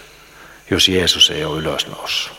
jos 0.72 0.88
Jeesus 0.88 1.30
ei 1.30 1.46
ole 1.46 1.60
ylös 1.60 1.88
noussut? 1.88 2.38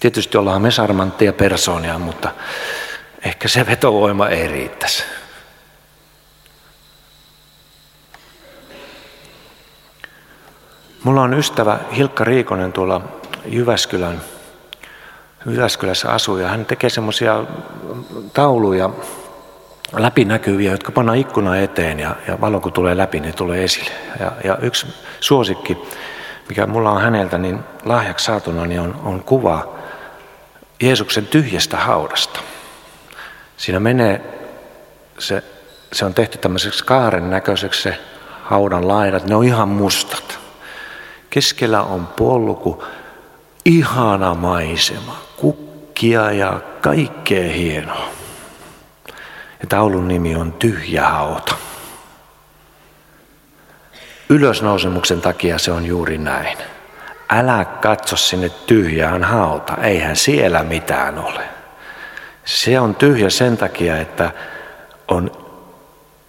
Tietysti 0.00 0.38
ollaan 0.38 0.62
me 0.62 0.70
sarmantteja 0.70 1.32
persoonia, 1.32 1.98
mutta 1.98 2.30
ehkä 3.24 3.48
se 3.48 3.66
vetovoima 3.66 4.28
ei 4.28 4.48
riittäisi. 4.48 5.04
Mulla 11.04 11.22
on 11.22 11.34
ystävä 11.34 11.78
Hilkka 11.96 12.24
Riikonen 12.24 12.72
tuolla 12.72 13.21
Jyväskylän, 13.46 14.20
Jyväskylässä 15.46 16.12
asuu 16.12 16.36
ja 16.36 16.48
hän 16.48 16.64
tekee 16.64 16.90
semmoisia 16.90 17.44
tauluja, 18.34 18.90
läpinäkyviä, 19.92 20.70
jotka 20.70 20.92
pannaan 20.92 21.18
ikkuna 21.18 21.56
eteen 21.56 22.00
ja, 22.00 22.16
ja 22.28 22.40
valo 22.40 22.60
kun 22.60 22.72
tulee 22.72 22.96
läpi, 22.96 23.20
niin 23.20 23.34
tulee 23.34 23.64
esille. 23.64 23.90
Ja, 24.20 24.32
ja 24.44 24.56
yksi 24.56 24.86
suosikki, 25.20 25.78
mikä 26.48 26.66
mulla 26.66 26.90
on 26.90 27.02
häneltä, 27.02 27.38
niin 27.38 27.58
lahjaksi 27.84 28.24
saatuna, 28.24 28.66
niin 28.66 28.80
on, 28.80 29.00
on 29.04 29.24
kuva 29.24 29.74
Jeesuksen 30.80 31.26
tyhjästä 31.26 31.76
haudasta. 31.76 32.40
Siinä 33.56 33.80
menee, 33.80 34.20
se, 35.18 35.42
se 35.92 36.04
on 36.04 36.14
tehty 36.14 36.38
tämmöiseksi 36.38 36.84
kaaren 36.84 37.30
näköiseksi 37.30 37.82
se 37.82 37.98
haudan 38.42 38.88
laidat, 38.88 39.26
ne 39.26 39.34
on 39.34 39.44
ihan 39.44 39.68
mustat. 39.68 40.38
Keskellä 41.30 41.82
on 41.82 42.06
polku, 42.06 42.84
ihana 43.64 44.34
maisema, 44.34 45.22
kukkia 45.36 46.32
ja 46.32 46.60
kaikkea 46.80 47.52
hienoa. 47.52 48.08
Ja 49.60 49.68
taulun 49.68 50.08
nimi 50.08 50.36
on 50.36 50.52
Tyhjä 50.52 51.08
hauta. 51.08 51.54
Ylösnousemuksen 54.28 55.20
takia 55.20 55.58
se 55.58 55.72
on 55.72 55.86
juuri 55.86 56.18
näin. 56.18 56.58
Älä 57.30 57.64
katso 57.64 58.16
sinne 58.16 58.48
tyhjään 58.48 59.24
hauta, 59.24 59.76
eihän 59.82 60.16
siellä 60.16 60.62
mitään 60.62 61.18
ole. 61.18 61.44
Se 62.44 62.80
on 62.80 62.94
tyhjä 62.94 63.30
sen 63.30 63.56
takia, 63.56 63.98
että 63.98 64.30
on 65.08 65.30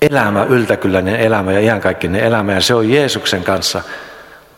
elämä, 0.01 0.43
yltäkylläinen 0.43 1.15
elämä 1.15 1.51
ja 1.51 1.59
iankaikkinen 1.59 2.23
elämä 2.23 2.53
ja 2.53 2.61
se 2.61 2.73
on 2.73 2.89
Jeesuksen 2.89 3.43
kanssa. 3.43 3.81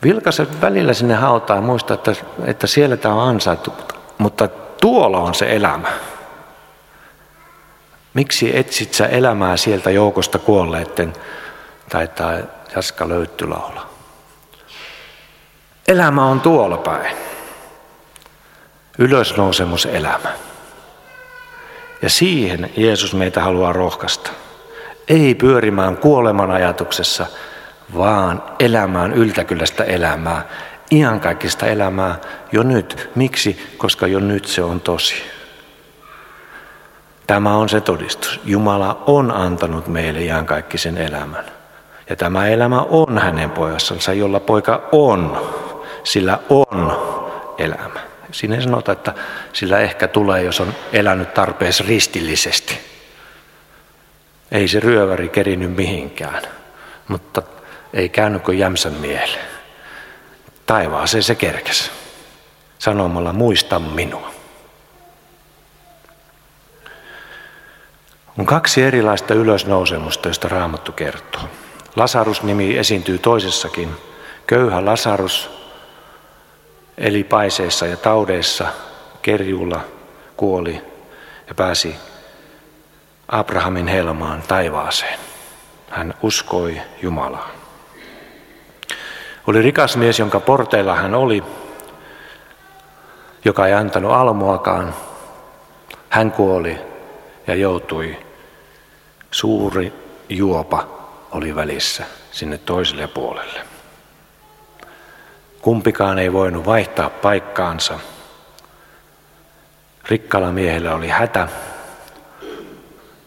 Vilkaise 0.04 0.48
välillä 0.62 0.94
sinne 0.94 1.14
hautaan 1.14 1.64
muista, 1.64 1.94
että, 1.94 2.16
että 2.46 2.68
siellä 2.68 2.98
tämä 2.98 3.16
on 3.16 3.30
ansaittu, 3.30 3.74
mutta 4.18 4.48
tuolla 4.82 5.18
on 5.18 5.36
se 5.36 5.56
elämä. 5.56 5.92
Miksi 8.14 8.58
etsit 8.58 8.94
sä 8.94 9.06
elämää 9.06 9.58
sieltä 9.58 9.92
joukosta 9.92 10.40
kuolleiden, 10.40 11.14
tai 11.90 12.10
Jaska 12.76 13.10
Löyttylaula? 13.10 13.90
Elämä 15.88 16.26
on 16.26 16.42
tuolla 16.42 16.78
päin. 16.78 17.18
Ylösnousemuselämä. 18.98 20.30
Ja 22.02 22.10
siihen 22.10 22.70
Jeesus 22.78 23.14
meitä 23.14 23.42
haluaa 23.42 23.74
rohkaista. 23.74 24.30
Ei 25.08 25.36
pyörimään 25.36 25.98
kuoleman 25.98 26.52
ajatuksessa, 26.52 27.26
vaan 27.98 28.44
elämään 28.60 29.14
yltäkyllästä 29.14 29.84
elämää, 29.84 30.46
iankaikkista 30.92 31.66
elämää 31.66 32.16
jo 32.52 32.64
nyt. 32.64 33.10
Miksi? 33.16 33.76
Koska 33.78 34.08
jo 34.08 34.20
nyt 34.20 34.46
se 34.46 34.64
on 34.64 34.82
tosi. 34.82 35.16
Tämä 37.28 37.56
on 37.56 37.70
se 37.70 37.82
todistus. 37.82 38.40
Jumala 38.46 39.04
on 39.08 39.32
antanut 39.32 39.88
meille 39.88 40.22
iankaikkisen 40.22 40.98
elämän. 40.98 41.46
Ja 42.10 42.16
tämä 42.16 42.48
elämä 42.48 42.82
on 42.82 43.18
hänen 43.18 43.50
pojassansa, 43.50 44.14
jolla 44.14 44.40
poika 44.40 44.90
on. 44.92 45.48
Sillä 46.04 46.40
on 46.50 46.98
elämä. 47.58 48.00
Siinä 48.32 48.56
ei 48.56 48.62
sanota, 48.62 48.92
että 48.92 49.14
sillä 49.54 49.80
ehkä 49.80 50.08
tulee, 50.08 50.44
jos 50.44 50.60
on 50.60 50.74
elänyt 50.94 51.34
tarpeeksi 51.34 51.84
ristillisesti. 51.84 52.80
Ei 54.52 54.68
se 54.68 54.80
ryöväri 54.80 55.30
kerinyt 55.30 55.76
mihinkään, 55.76 56.44
mutta 57.08 57.42
ei 57.96 58.10
käynyt 58.10 58.44
kuin 58.44 58.60
jämsän 58.60 58.94
mieleen. 58.94 59.48
Taivaaseen 60.66 61.24
se 61.24 61.36
kerkesi 61.36 61.92
sanomalla 62.80 63.34
muista 63.34 63.80
minua. 63.80 64.32
On 68.38 68.46
kaksi 68.46 68.82
erilaista 68.82 69.34
ylösnousemusta, 69.34 70.28
joista 70.28 70.48
Raamattu 70.48 70.92
kertoo. 70.92 71.42
Lasarus-nimi 71.96 72.78
esiintyy 72.78 73.18
toisessakin. 73.18 73.90
Köyhä 74.48 74.86
Lasarus 74.86 75.50
eli 76.98 77.24
paiseissa 77.24 77.86
ja 77.86 77.98
taudeissa 77.98 78.68
kerjulla 79.22 79.82
kuoli 80.38 80.82
ja 81.48 81.56
pääsi 81.56 81.96
Abrahamin 83.28 83.88
helmaan 83.88 84.44
taivaaseen. 84.48 85.20
Hän 85.90 86.14
uskoi 86.22 86.82
Jumalaa. 87.02 87.65
Oli 89.48 89.62
rikas 89.62 89.98
mies, 89.98 90.20
jonka 90.20 90.40
porteilla 90.40 90.96
hän 90.96 91.16
oli, 91.16 91.44
joka 93.46 93.68
ei 93.68 93.74
antanut 93.74 94.12
almoakaan. 94.12 94.96
Hän 96.10 96.32
kuoli 96.32 96.78
ja 97.48 97.56
joutui 97.56 98.18
suuri 99.32 99.94
juopa 100.30 100.88
oli 101.32 101.56
välissä 101.56 102.06
sinne 102.32 102.58
toiselle 102.58 103.08
puolelle. 103.08 103.60
Kumpikaan 105.62 106.20
ei 106.20 106.34
voinut 106.34 106.66
vaihtaa 106.66 107.10
paikkaansa. 107.10 108.00
Rikkalla 110.10 110.52
miehellä 110.52 110.96
oli 110.96 111.08
hätä. 111.08 111.48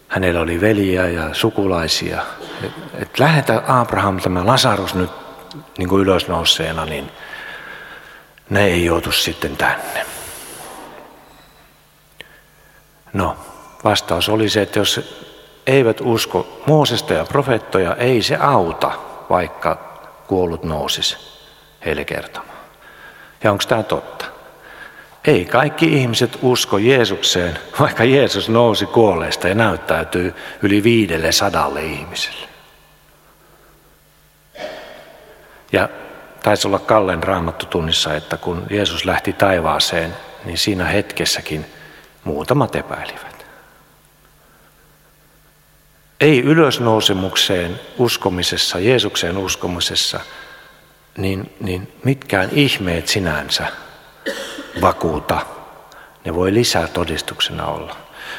Hänellä 0.07 0.39
oli 0.39 0.61
veliä 0.61 1.07
ja 1.07 1.33
sukulaisia. 1.33 2.21
Et, 2.63 2.71
et 3.01 3.19
lähetä 3.19 3.63
Abraham 3.67 4.19
tämä 4.19 4.45
Lasarus 4.45 4.95
nyt 4.95 5.28
niin 5.77 5.89
kuin 5.89 6.01
ylösnouseena, 6.01 6.85
niin 6.85 7.11
ne 8.49 8.65
ei 8.65 8.85
joutu 8.85 9.11
sitten 9.11 9.57
tänne. 9.57 10.05
No, 13.13 13.37
vastaus 13.83 14.29
oli 14.29 14.49
se, 14.49 14.61
että 14.61 14.79
jos 14.79 15.01
eivät 15.67 16.01
usko 16.01 16.61
Moosesta 16.67 17.13
ja 17.13 17.25
profeettoja, 17.25 17.95
ei 17.95 18.21
se 18.21 18.35
auta, 18.35 18.91
vaikka 19.29 19.99
kuollut 20.27 20.63
nousisi 20.63 21.17
heille 21.85 22.05
kertomaan. 22.05 22.57
Ja 23.43 23.51
onko 23.51 23.63
tämä 23.67 23.83
totta? 23.83 24.25
Ei 25.25 25.45
kaikki 25.45 25.85
ihmiset 25.85 26.39
usko 26.41 26.77
Jeesukseen, 26.77 27.59
vaikka 27.79 28.03
Jeesus 28.03 28.49
nousi 28.49 28.85
kuolleesta 28.85 29.47
ja 29.47 29.55
näyttäytyy 29.55 30.35
yli 30.61 30.83
viidelle 30.83 31.31
sadalle 31.31 31.83
ihmiselle. 31.83 32.48
Ja 35.71 35.89
taisi 36.43 36.67
olla 36.67 36.79
Kallen 36.79 37.23
raamattutunnissa, 37.23 38.15
että 38.15 38.37
kun 38.37 38.67
Jeesus 38.69 39.05
lähti 39.05 39.33
taivaaseen, 39.33 40.15
niin 40.45 40.57
siinä 40.57 40.85
hetkessäkin 40.85 41.65
muutamat 42.23 42.75
epäilivät. 42.75 43.45
Ei 46.19 46.41
ylösnousemukseen 46.41 47.79
uskomisessa, 47.97 48.79
Jeesukseen 48.79 49.37
uskomisessa, 49.37 50.19
niin, 51.17 51.55
niin 51.59 51.93
mitkään 52.03 52.49
ihmeet 52.51 53.07
sinänsä 53.07 53.67
vakuuta. 54.81 55.39
Ne 56.25 56.35
voi 56.35 56.53
lisää 56.53 56.87
todistuksena 56.87 57.65
olla. 57.65 57.95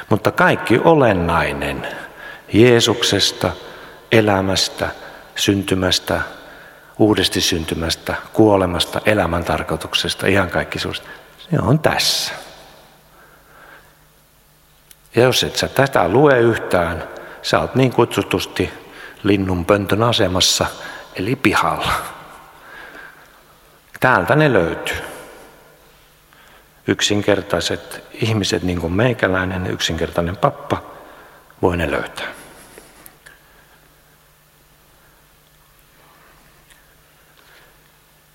Mutta 0.08 0.30
kaikki 0.30 0.80
olennainen 0.84 1.86
Jeesuksesta, 2.52 3.52
elämästä, 4.12 4.90
syntymästä, 5.36 6.20
uudesti 7.00 7.40
syntymästä, 7.40 8.14
kuolemasta, 8.32 9.00
elämän 9.06 9.44
tarkoituksesta, 9.44 10.26
ihan 10.26 10.50
kaikki 10.50 10.78
suusta, 10.78 11.08
se 11.38 11.56
on 11.62 11.78
tässä. 11.78 12.32
Ja 15.14 15.22
jos 15.22 15.44
et 15.44 15.56
sä 15.56 15.68
tätä 15.68 16.08
lue 16.08 16.38
yhtään, 16.38 17.08
sä 17.42 17.60
oot 17.60 17.74
niin 17.74 17.92
kutsutusti 17.92 18.70
linnunpöntön 19.22 20.02
asemassa, 20.02 20.66
eli 21.14 21.36
pihalla. 21.36 21.92
Täältä 24.00 24.36
ne 24.36 24.52
löytyy. 24.52 24.96
Yksinkertaiset 26.86 28.04
ihmiset, 28.12 28.62
niin 28.62 28.80
kuin 28.80 28.92
meikäläinen, 28.92 29.66
yksinkertainen 29.66 30.36
pappa, 30.36 30.82
voi 31.62 31.76
ne 31.76 31.90
löytää. 31.90 32.39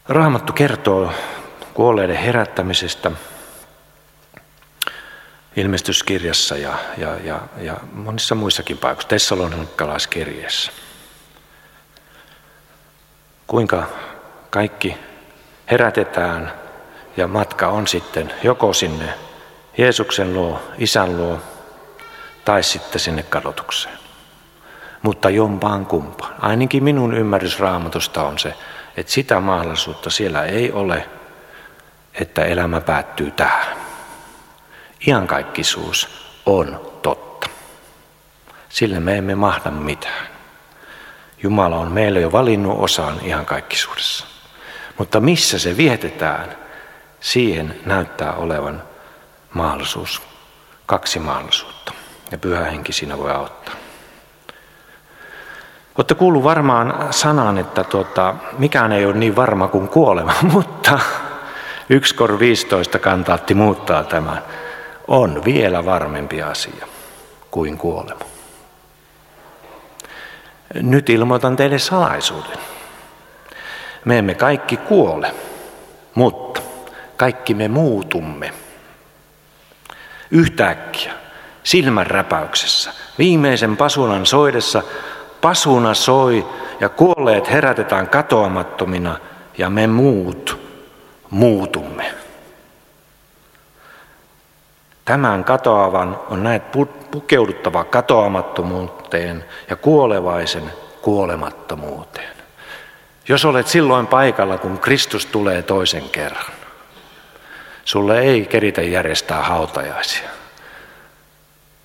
Raamattu 0.10 0.54
kertoo 0.54 1.12
kuolleiden 1.74 2.16
herättämisestä 2.16 3.12
ilmestyskirjassa 5.56 6.58
ja, 6.58 6.78
ja, 6.98 7.16
ja, 7.24 7.42
ja 7.58 7.78
monissa 7.94 8.36
muissakin 8.36 8.78
paikoissa, 8.78 9.10
Tessalonikalaiskirjeessä. 9.10 10.72
Kuinka 13.48 13.84
kaikki 14.50 14.98
herätetään 15.72 16.54
ja 17.18 17.28
matka 17.28 17.68
on 17.68 17.88
sitten 17.88 18.34
joko 18.44 18.74
sinne 18.74 19.14
Jeesuksen 19.78 20.34
luo, 20.34 20.62
Isän 20.78 21.18
luo 21.18 21.40
tai 22.46 22.64
sitten 22.64 23.00
sinne 23.00 23.24
kadotukseen. 23.24 23.98
Mutta 25.02 25.30
jompaan 25.30 25.86
kumpaan. 25.86 26.36
Ainakin 26.40 26.84
minun 26.84 27.14
ymmärrys 27.14 27.60
raamatusta 27.60 28.24
on 28.24 28.40
se, 28.40 28.54
että 28.98 29.12
sitä 29.12 29.40
mahdollisuutta 29.40 30.10
siellä 30.10 30.44
ei 30.44 30.72
ole, 30.72 31.10
että 32.14 32.44
elämä 32.44 32.82
päättyy 32.82 33.32
tähän. 33.32 33.78
Iankaikkisuus 35.08 36.10
on 36.46 36.92
totta. 37.02 37.50
Sille 38.70 39.00
me 39.00 39.18
emme 39.18 39.36
mahda 39.36 39.72
mitään. 39.72 40.28
Jumala 41.44 41.76
on 41.76 41.92
meille 41.92 42.20
jo 42.20 42.32
valinnut 42.32 42.80
osaan 42.80 43.26
iankaikkisuudessa. 43.26 44.26
Mutta 44.98 45.20
missä 45.20 45.60
se 45.60 45.78
vietetään, 45.78 46.58
siihen 47.20 47.80
näyttää 47.86 48.34
olevan 48.34 48.84
mahdollisuus, 49.54 50.22
kaksi 50.86 51.20
mahdollisuutta. 51.20 51.94
Ja 52.32 52.38
pyhä 52.38 52.66
henki 52.66 52.94
siinä 52.94 53.18
voi 53.18 53.32
auttaa. 53.32 53.85
Olette 55.98 56.16
kuullut 56.16 56.44
varmaan 56.44 57.14
sanan, 57.14 57.58
että 57.58 57.84
tuota, 57.84 58.36
mikään 58.58 58.92
ei 58.92 59.06
ole 59.06 59.14
niin 59.14 59.36
varma 59.36 59.68
kuin 59.68 59.88
kuolema, 59.88 60.34
mutta 60.54 61.00
1 61.90 62.16
kor 62.16 62.40
15 62.40 63.00
kantaatti 63.00 63.54
muuttaa 63.54 64.04
tämän. 64.04 64.44
On 65.08 65.46
vielä 65.46 65.86
varmempi 65.86 66.42
asia 66.42 66.88
kuin 67.52 67.78
kuolema. 67.78 68.20
Nyt 70.74 71.10
ilmoitan 71.10 71.56
teille 71.56 71.80
salaisuuden. 71.80 72.58
Me 74.06 74.18
emme 74.18 74.34
kaikki 74.34 74.78
kuole, 74.78 75.36
mutta 76.16 76.62
kaikki 77.18 77.54
me 77.54 77.68
muutumme. 77.68 78.54
Yhtäkkiä, 80.32 81.14
silmän 81.64 82.08
räpäyksessä, 82.08 82.92
viimeisen 83.18 83.78
pasunan 83.78 84.26
soidessa, 84.26 84.84
pasuna 85.46 85.94
soi 85.94 86.46
ja 86.80 86.90
kuolleet 86.90 87.52
herätetään 87.52 88.10
katoamattomina 88.10 89.18
ja 89.58 89.70
me 89.70 89.88
muut 89.88 90.60
muutumme. 91.30 92.14
Tämän 95.06 95.44
katoavan 95.44 96.20
on 96.30 96.44
näet 96.44 96.64
pukeuduttava 97.12 97.84
katoamattomuuteen 97.84 99.46
ja 99.70 99.76
kuolevaisen 99.76 100.72
kuolemattomuuteen. 101.02 102.36
Jos 103.28 103.46
olet 103.46 103.68
silloin 103.68 104.08
paikalla, 104.08 104.58
kun 104.58 104.80
Kristus 104.80 105.26
tulee 105.26 105.62
toisen 105.62 106.10
kerran, 106.10 106.54
sulle 107.84 108.20
ei 108.20 108.46
keritä 108.46 108.82
järjestää 108.82 109.44
hautajaisia. 109.44 110.30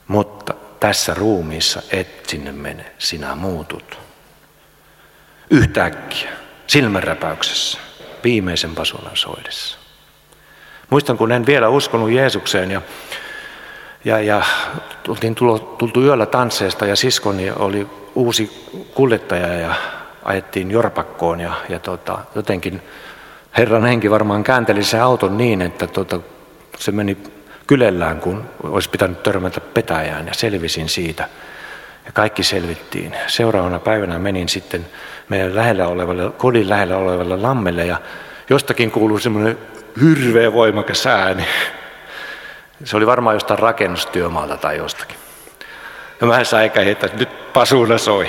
Mutta 0.08 0.54
tässä 0.80 1.14
ruumiissa 1.14 1.82
et 1.90 2.26
sinne 2.26 2.52
mene, 2.52 2.84
sinä 2.98 3.34
muutut. 3.34 3.98
Yhtäkkiä, 5.50 6.30
silmänräpäyksessä, 6.66 7.78
viimeisen 8.24 8.74
pasunan 8.74 9.16
soidessa. 9.16 9.78
Muistan, 10.90 11.18
kun 11.18 11.32
en 11.32 11.46
vielä 11.46 11.68
uskonut 11.68 12.10
Jeesukseen 12.10 12.70
ja, 12.70 12.82
ja, 14.04 14.20
ja 14.20 14.42
tultiin 15.02 15.34
tulo, 15.34 15.58
tultu 15.58 16.02
yöllä 16.02 16.26
tansseesta 16.26 16.86
ja 16.86 16.96
siskoni 16.96 17.50
oli 17.50 17.86
uusi 18.14 18.68
kuljettaja 18.94 19.54
ja 19.54 19.74
ajettiin 20.22 20.70
Jorpakkoon 20.70 21.40
ja, 21.40 21.52
ja 21.68 21.78
tota, 21.78 22.18
jotenkin 22.34 22.82
Herran 23.58 23.84
henki 23.84 24.10
varmaan 24.10 24.44
käänteli 24.44 24.84
sen 24.84 25.02
auton 25.02 25.36
niin, 25.36 25.62
että 25.62 25.86
tota, 25.86 26.20
se 26.78 26.92
meni 26.92 27.16
kylellään, 27.70 28.20
kun 28.20 28.50
olisi 28.62 28.90
pitänyt 28.90 29.22
törmätä 29.22 29.60
petäjään 29.60 30.26
ja 30.26 30.34
selvisin 30.34 30.88
siitä. 30.88 31.28
Ja 32.06 32.12
kaikki 32.12 32.42
selvittiin. 32.42 33.16
Seuraavana 33.26 33.78
päivänä 33.78 34.18
menin 34.18 34.48
sitten 34.48 34.86
meidän 35.28 35.54
lähellä 35.54 35.86
olevalle, 35.86 36.30
kodin 36.30 36.68
lähellä 36.68 36.96
olevalle 36.96 37.36
lammelle 37.36 37.86
ja 37.86 38.00
jostakin 38.48 38.90
kuului 38.90 39.20
semmoinen 39.20 39.58
hirveä 40.00 40.52
voimakas 40.52 41.06
ääni. 41.06 41.46
Se 42.84 42.96
oli 42.96 43.06
varmaan 43.06 43.36
jostain 43.36 43.58
rakennustyömaalta 43.58 44.56
tai 44.56 44.76
jostakin. 44.76 45.16
Ja 46.20 46.26
mä 46.26 46.44
säikäin, 46.44 46.88
että 46.88 47.08
nyt 47.16 47.52
pasuna 47.52 47.98
soi. 47.98 48.28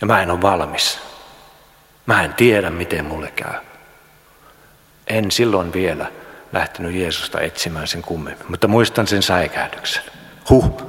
Ja 0.00 0.06
mä 0.06 0.22
en 0.22 0.30
ole 0.30 0.42
valmis. 0.42 1.00
Mä 2.06 2.22
en 2.22 2.34
tiedä, 2.34 2.70
miten 2.70 3.04
mulle 3.04 3.32
käy. 3.36 3.54
En 5.06 5.30
silloin 5.30 5.72
vielä 5.72 6.06
lähtenyt 6.54 6.94
Jeesusta 6.94 7.40
etsimään 7.40 7.86
sen 7.86 8.02
kummemmin, 8.02 8.46
mutta 8.48 8.68
muistan 8.68 9.06
sen 9.06 9.22
säikähdyksen. 9.22 10.02
Huh, 10.50 10.82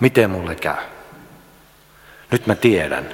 miten 0.00 0.30
mulle 0.30 0.54
käy? 0.54 0.76
Nyt 2.30 2.46
mä 2.46 2.54
tiedän, 2.54 3.08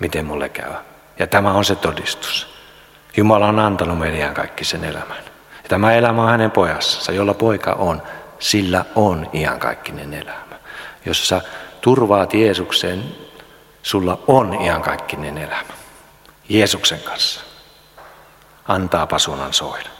miten 0.00 0.26
mulle 0.26 0.48
käy. 0.48 0.72
Ja 1.18 1.26
tämä 1.26 1.52
on 1.52 1.64
se 1.64 1.74
todistus. 1.74 2.54
Jumala 3.16 3.46
on 3.46 3.58
antanut 3.58 3.98
meille 3.98 4.34
kaikki 4.34 4.64
sen 4.64 4.84
elämän. 4.84 5.16
Ja 5.62 5.68
tämä 5.68 5.92
elämä 5.92 6.22
on 6.22 6.30
hänen 6.30 6.50
pojassansa, 6.50 7.12
jolla 7.12 7.34
poika 7.34 7.72
on. 7.72 8.02
Sillä 8.38 8.84
on 8.94 9.30
iankaikkinen 9.32 10.14
elämä. 10.14 10.56
Jos 11.06 11.28
sä 11.28 11.40
turvaat 11.80 12.34
Jeesukseen, 12.34 13.04
sulla 13.82 14.22
on 14.26 14.62
iankaikkinen 14.62 15.38
elämä. 15.38 15.72
Jeesuksen 16.48 17.00
kanssa. 17.00 17.40
Antaa 18.68 19.06
pasunan 19.06 19.52
soida. 19.52 19.91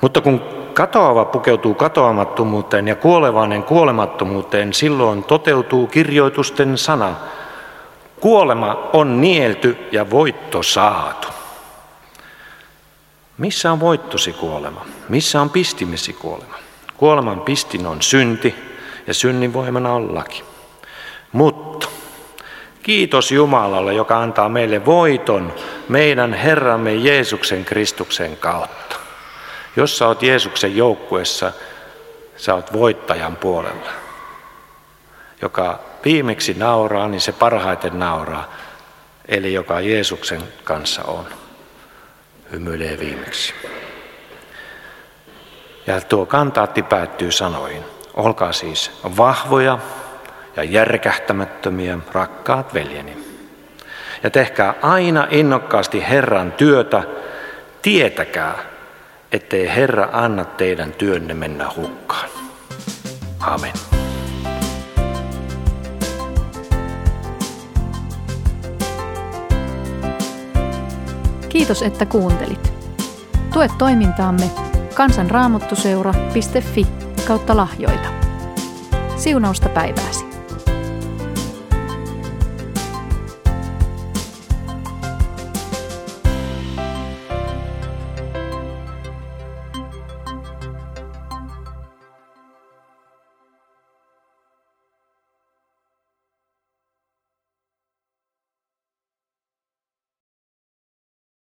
Mutta 0.00 0.20
kun 0.20 0.40
katoava 0.74 1.24
pukeutuu 1.24 1.74
katoamattomuuteen 1.74 2.88
ja 2.88 2.96
kuolevainen 2.96 3.62
kuolemattomuuteen, 3.62 4.72
silloin 4.72 5.24
toteutuu 5.24 5.86
kirjoitusten 5.86 6.78
sana. 6.78 7.14
Kuolema 8.20 8.90
on 8.92 9.20
nielty 9.20 9.76
ja 9.92 10.10
voitto 10.10 10.62
saatu. 10.62 11.28
Missä 13.38 13.72
on 13.72 13.80
voittosi 13.80 14.32
kuolema? 14.32 14.84
Missä 15.08 15.40
on 15.40 15.50
pistimesi 15.50 16.12
kuolema? 16.12 16.54
Kuoleman 16.96 17.40
pistin 17.40 17.86
on 17.86 18.02
synti 18.02 18.54
ja 19.06 19.14
synnin 19.14 19.52
voimana 19.52 19.92
on 19.92 20.14
laki. 20.14 20.44
Mutta 21.32 21.88
kiitos 22.82 23.32
Jumalalle, 23.32 23.94
joka 23.94 24.20
antaa 24.20 24.48
meille 24.48 24.86
voiton 24.86 25.52
meidän 25.88 26.34
Herramme 26.34 26.94
Jeesuksen 26.94 27.64
Kristuksen 27.64 28.36
kautta. 28.36 28.87
Jos 29.76 29.98
sä 29.98 30.06
oot 30.06 30.22
Jeesuksen 30.22 30.76
joukkuessa, 30.76 31.52
sä 32.36 32.54
oot 32.54 32.72
voittajan 32.72 33.36
puolella. 33.36 33.90
Joka 35.42 35.80
viimeksi 36.04 36.54
nauraa, 36.54 37.08
niin 37.08 37.20
se 37.20 37.32
parhaiten 37.32 37.98
nauraa. 37.98 38.54
Eli 39.28 39.52
joka 39.52 39.80
Jeesuksen 39.80 40.42
kanssa 40.64 41.02
on. 41.04 41.26
Hymyilee 42.52 42.98
viimeksi. 42.98 43.54
Ja 45.86 46.00
tuo 46.00 46.26
kantaatti 46.26 46.82
päättyy 46.82 47.32
sanoihin. 47.32 47.84
Olkaa 48.14 48.52
siis 48.52 48.90
vahvoja 49.16 49.78
ja 50.56 50.64
järkähtämättömiä, 50.64 51.98
rakkaat 52.12 52.74
veljeni. 52.74 53.24
Ja 54.22 54.30
tehkää 54.30 54.74
aina 54.82 55.26
innokkaasti 55.30 56.08
Herran 56.08 56.52
työtä, 56.52 57.02
tietäkää, 57.82 58.67
ettei 59.32 59.68
Herra 59.68 60.08
anna 60.12 60.44
teidän 60.44 60.92
työnne 60.92 61.34
mennä 61.34 61.70
hukkaan. 61.76 62.28
Amen. 63.40 63.72
Kiitos, 71.48 71.82
että 71.82 72.06
kuuntelit. 72.06 72.72
Tue 73.52 73.68
toimintaamme 73.78 74.50
kansanraamottuseura.fi 74.94 76.86
kautta 77.26 77.56
lahjoita. 77.56 78.08
Siunausta 79.16 79.68
päivääsi. 79.68 80.27